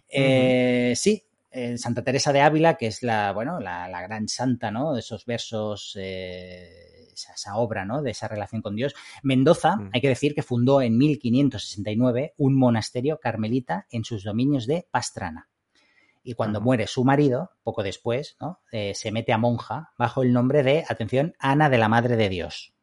eh, 0.10 0.94
sí, 0.96 1.24
eh, 1.52 1.78
Santa 1.78 2.04
Teresa 2.04 2.34
de 2.34 2.42
Ávila, 2.42 2.76
que 2.76 2.88
es 2.88 3.04
la, 3.04 3.32
bueno, 3.32 3.60
la, 3.60 4.02
gran 4.02 4.28
santa, 4.28 4.72
¿no? 4.72 4.94
De 4.94 5.02
esos 5.02 5.26
versos, 5.26 5.96
eh, 6.00 7.10
esa, 7.14 7.58
obra, 7.58 7.86
¿no? 7.86 8.02
De 8.02 8.12
esa 8.12 8.28
relación 8.28 8.64
con 8.64 8.76
Dios. 8.76 8.96
Mendoza, 9.22 9.78
hay 9.94 10.02
que 10.02 10.10
decir 10.10 10.34
que 10.34 10.42
fundó 10.42 10.82
en 10.82 10.98
1569 10.98 12.34
un 12.38 12.58
monasterio 12.58 13.20
carmelita 13.20 13.86
en 13.92 14.04
sus 14.04 14.24
dominios 14.24 14.66
de 14.66 14.88
Pastrana. 14.90 15.50
Y 16.24 16.34
cuando 16.34 16.60
muere 16.60 16.88
su 16.88 17.04
marido, 17.04 17.52
poco 17.62 17.84
después, 17.84 18.36
¿no? 18.42 18.60
se 18.72 19.12
mete 19.12 19.32
a 19.32 19.38
monja 19.38 19.92
bajo 19.96 20.24
el 20.24 20.34
nombre 20.34 20.64
de, 20.64 20.84
atención, 20.90 21.36
Ana 21.38 21.70
de 21.70 21.78
la 21.78 21.88
Madre 21.88 22.16
de 22.16 22.30
Dios. 22.30 22.75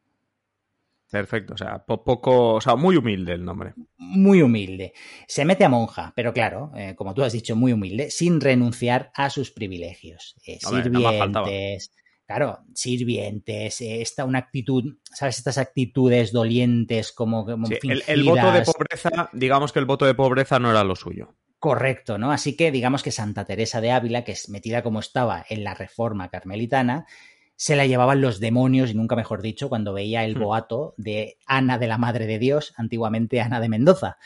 Perfecto, 1.13 1.53
o 1.53 1.57
sea, 1.59 1.85
poco, 1.85 2.55
o 2.55 2.61
sea, 2.63 2.75
muy 2.75 2.97
humilde 2.97 3.35
el 3.35 3.45
nombre. 3.45 3.75
Muy 3.99 4.41
humilde. 4.41 4.95
Se 5.29 5.45
mete 5.45 5.63
a 5.63 5.69
monja, 5.69 6.11
pero 6.17 6.33
claro, 6.33 6.73
eh, 6.75 6.95
como 6.97 7.13
tú 7.13 7.23
has 7.23 7.35
dicho, 7.35 7.55
muy 7.55 7.75
humilde, 7.75 8.11
sin 8.11 8.41
renunciar 8.41 9.11
a 9.15 9.29
sus 9.29 9.51
privilegios. 9.51 10.35
Eh, 10.47 10.59
sirvientes, 10.59 11.93
claro, 12.27 12.61
sirvientes, 12.73 13.83
eh, 13.83 14.01
esta 14.01 14.25
una 14.25 14.39
actitud, 14.39 14.85
¿sabes? 15.05 15.37
Estas 15.37 15.59
actitudes 15.59 16.33
dolientes 16.33 17.13
como, 17.13 17.47
el, 17.47 18.25
voto 18.25 18.51
de 18.51 18.63
pobreza, 18.63 19.29
digamos 19.35 19.71
que 19.71 19.81
el 19.81 19.85
voto 19.85 20.07
de 20.07 20.15
pobreza 20.15 20.59
no 20.61 20.71
era 20.71 20.83
lo 20.83 20.97
suyo. 20.97 21.37
Correcto, 21.59 22.17
¿no? 22.17 22.33
Así 22.33 22.57
que 22.57 22.73
digamos 22.73 23.03
que 23.03 23.11
Santa 23.11 23.45
Teresa 23.45 23.83
de 23.83 23.91
Ávila, 23.91 24.25
que 24.25 24.33
es 24.33 24.49
metida 24.49 24.83
como 24.83 25.01
estaba 25.01 25.45
en 25.47 25.63
la 25.63 25.75
reforma 25.75 26.31
carmelitana, 26.31 27.05
se 27.63 27.77
la 27.77 27.87
llevaban 27.87 28.21
los 28.21 28.41
demonios, 28.41 28.91
y 28.91 28.95
nunca 28.95 29.15
mejor 29.15 29.41
dicho, 29.41 29.69
cuando 29.69 29.93
veía 29.93 30.25
el 30.25 30.37
hmm. 30.37 30.41
boato 30.41 30.95
de 30.97 31.39
Ana 31.47 31.79
de 31.79 31.87
la 31.87 31.97
Madre 31.97 32.27
de 32.27 32.41
Dios, 32.41 32.75
antiguamente 32.77 33.41
Ana 33.41 33.61
de 33.61 33.69
Mendoza. 33.69 34.19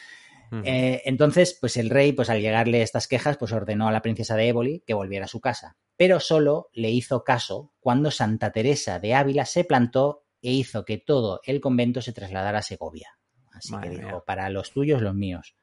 Hmm. 0.51 0.63
Eh, 0.65 1.03
entonces, 1.05 1.55
pues 1.61 1.77
el 1.77 1.91
rey, 1.91 2.13
pues 2.13 2.31
al 2.31 2.41
llegarle 2.41 2.81
estas 2.81 3.07
quejas, 3.07 3.37
pues 3.37 3.53
ordenó 3.53 3.89
a 3.89 3.93
la 3.93 4.01
princesa 4.01 4.37
de 4.37 4.49
Éboli 4.49 4.83
que 4.87 4.95
volviera 4.95 5.27
a 5.27 5.29
su 5.29 5.43
casa. 5.43 5.77
Pero 5.99 6.19
solo 6.19 6.71
le 6.73 6.89
hizo 6.89 7.25
caso 7.25 7.75
cuando 7.79 8.11
Santa 8.11 8.53
Teresa 8.53 9.01
de 9.01 9.13
Ávila 9.13 9.45
se 9.45 9.65
plantó 9.65 10.25
e 10.41 10.53
hizo 10.53 10.87
que 10.87 10.97
todo 10.97 11.43
el 11.45 11.61
convento 11.61 12.01
se 12.01 12.15
trasladara 12.15 12.61
a 12.61 12.63
Segovia. 12.63 13.19
Así 13.53 13.75
que 13.83 13.91
dijo, 13.91 14.25
para 14.25 14.49
los 14.49 14.71
tuyos, 14.71 15.03
los 15.03 15.15
míos. 15.15 15.55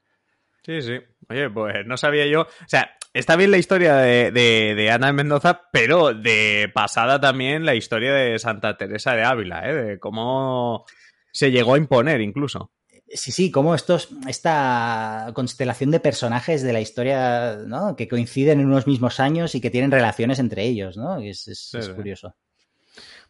Sí, 0.63 0.79
sí. 0.83 0.99
Oye, 1.27 1.49
pues 1.49 1.87
no 1.87 1.97
sabía 1.97 2.27
yo. 2.27 2.41
O 2.41 2.67
sea, 2.67 2.91
está 3.13 3.35
bien 3.35 3.51
la 3.51 3.57
historia 3.57 3.95
de, 3.97 4.31
de, 4.31 4.91
Ana 4.91 5.07
de 5.07 5.13
Mendoza, 5.13 5.61
pero 5.71 6.13
de 6.13 6.71
pasada 6.73 7.21
también 7.21 7.65
la 7.65 7.75
historia 7.75 8.13
de 8.13 8.37
Santa 8.39 8.77
Teresa 8.77 9.15
de 9.15 9.23
Ávila, 9.23 9.69
¿eh? 9.69 9.73
De 9.73 9.99
cómo 9.99 10.85
se 11.31 11.51
llegó 11.51 11.75
a 11.75 11.77
imponer 11.77 12.21
incluso. 12.21 12.71
Sí, 13.07 13.31
sí, 13.31 13.51
como 13.51 13.75
estos, 13.75 14.09
esta 14.27 15.31
constelación 15.35 15.91
de 15.91 15.99
personajes 15.99 16.63
de 16.63 16.73
la 16.73 16.81
historia, 16.81 17.57
¿no? 17.67 17.95
Que 17.95 18.07
coinciden 18.07 18.59
en 18.59 18.65
unos 18.65 18.87
mismos 18.87 19.19
años 19.19 19.53
y 19.53 19.61
que 19.61 19.69
tienen 19.69 19.91
relaciones 19.91 20.39
entre 20.39 20.63
ellos, 20.63 20.97
¿no? 20.97 21.19
Es, 21.19 21.47
es 21.47 21.89
curioso. 21.89 22.35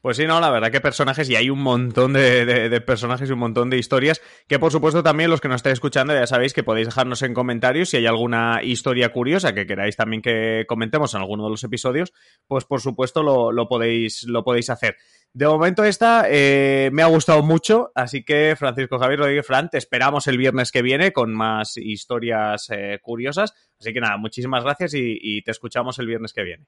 Pues 0.04 0.18
sí, 0.18 0.28
no, 0.28 0.42
la 0.42 0.50
verdad 0.50 0.70
que 0.70 0.82
personajes, 0.82 1.30
y 1.30 1.38
hay 1.38 1.50
un 1.50 1.62
montón 1.62 2.12
de, 2.12 2.84
personajes 2.86 3.30
y 3.30 3.32
un 3.32 3.39
montón 3.39 3.70
de 3.70 3.78
historias, 3.78 4.22
que 4.50 4.60
por 4.60 4.70
supuesto 4.70 5.02
también 5.02 5.30
los 5.30 5.39
que 5.39 5.48
nos 5.48 5.60
estáis 5.60 5.76
escuchando 5.76 6.13
ya 6.13 6.28
sabéis 6.28 6.52
que 6.52 6.62
podéis 6.62 6.88
dejarnos 6.88 7.22
en 7.22 7.34
comentarios 7.34 7.88
si 7.88 7.96
hay 7.96 8.06
alguna 8.06 8.60
historia 8.63 9.13
curiosa 9.13 9.54
que 9.54 9.66
queráis 9.66 9.96
también 9.96 10.22
que 10.22 10.66
comentemos 10.68 11.13
en 11.13 11.22
alguno 11.22 11.46
de 11.46 11.52
los 11.52 11.63
episodios, 11.63 12.12
pues 12.48 12.66
por 12.66 12.82
supuesto 12.82 13.24
lo, 13.24 13.68
podéis, 13.70 14.26
lo 14.26 14.44
podéis 14.44 14.70
hacer. 14.70 14.98
De 15.32 15.48
momento 15.48 15.86
esta 15.86 16.26
eh, 16.28 16.89
me 16.92 17.02
ha 17.02 17.06
gustado 17.06 17.42
mucho, 17.42 17.94
así 17.96 18.26
que 18.26 18.58
Francisco 18.60 19.00
Javier 19.00 19.20
Rodríguez 19.20 19.48
Fran, 19.48 19.70
te 19.70 19.78
esperamos 19.78 20.28
el 20.28 20.38
viernes 20.38 20.74
que 20.74 20.82
viene 20.82 21.13
con 21.13 21.34
más 21.34 21.78
historias 21.78 22.68
eh, 22.72 23.00
curiosas. 23.02 23.54
Así 23.80 23.94
que 23.94 24.02
nada, 24.02 24.18
muchísimas 24.18 24.66
gracias 24.66 24.96
y 24.96 25.42
te 25.44 25.52
escuchamos 25.52 25.98
el 26.00 26.08
viernes 26.08 26.34
que 26.34 26.44
viene. 26.44 26.66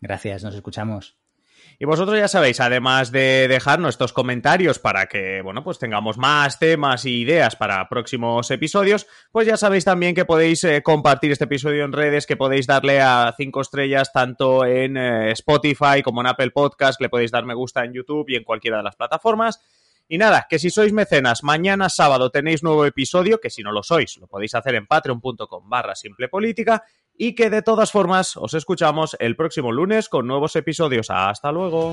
Gracias, 0.00 0.42
nos 0.44 0.54
escuchamos. 0.54 1.18
Y 1.82 1.86
vosotros 1.86 2.18
ya 2.18 2.28
sabéis, 2.28 2.60
además 2.60 3.10
de 3.10 3.48
dejar 3.48 3.78
nuestros 3.78 4.12
comentarios 4.12 4.78
para 4.78 5.06
que, 5.06 5.40
bueno, 5.40 5.64
pues 5.64 5.78
tengamos 5.78 6.18
más 6.18 6.58
temas 6.58 7.06
y 7.06 7.22
ideas 7.22 7.56
para 7.56 7.88
próximos 7.88 8.50
episodios, 8.50 9.06
pues 9.32 9.46
ya 9.46 9.56
sabéis 9.56 9.86
también 9.86 10.14
que 10.14 10.26
podéis 10.26 10.62
eh, 10.64 10.82
compartir 10.82 11.32
este 11.32 11.44
episodio 11.44 11.86
en 11.86 11.94
redes, 11.94 12.26
que 12.26 12.36
podéis 12.36 12.66
darle 12.66 13.00
a 13.00 13.32
cinco 13.34 13.62
estrellas 13.62 14.12
tanto 14.12 14.66
en 14.66 14.98
eh, 14.98 15.32
Spotify 15.32 16.02
como 16.04 16.20
en 16.20 16.26
Apple 16.26 16.50
Podcast, 16.50 17.00
le 17.00 17.08
podéis 17.08 17.30
dar 17.30 17.46
me 17.46 17.54
gusta 17.54 17.82
en 17.82 17.94
YouTube 17.94 18.28
y 18.28 18.36
en 18.36 18.44
cualquiera 18.44 18.76
de 18.76 18.82
las 18.82 18.96
plataformas. 18.96 19.62
Y 20.06 20.18
nada, 20.18 20.48
que 20.50 20.58
si 20.58 20.68
sois 20.68 20.92
mecenas, 20.92 21.42
mañana 21.44 21.88
sábado 21.88 22.30
tenéis 22.30 22.62
nuevo 22.62 22.84
episodio, 22.84 23.40
que 23.40 23.48
si 23.48 23.62
no 23.62 23.72
lo 23.72 23.82
sois, 23.82 24.18
lo 24.18 24.26
podéis 24.26 24.54
hacer 24.54 24.74
en 24.74 24.86
patreon.com 24.86 25.70
barra 25.70 25.94
simple 25.94 26.28
política 26.28 26.84
y 27.20 27.34
que 27.34 27.50
de 27.50 27.60
todas 27.60 27.92
formas 27.92 28.34
os 28.38 28.54
escuchamos 28.54 29.14
el 29.20 29.36
próximo 29.36 29.72
lunes 29.72 30.08
con 30.08 30.26
nuevos 30.26 30.56
episodios. 30.56 31.10
Hasta 31.10 31.52
luego. 31.52 31.92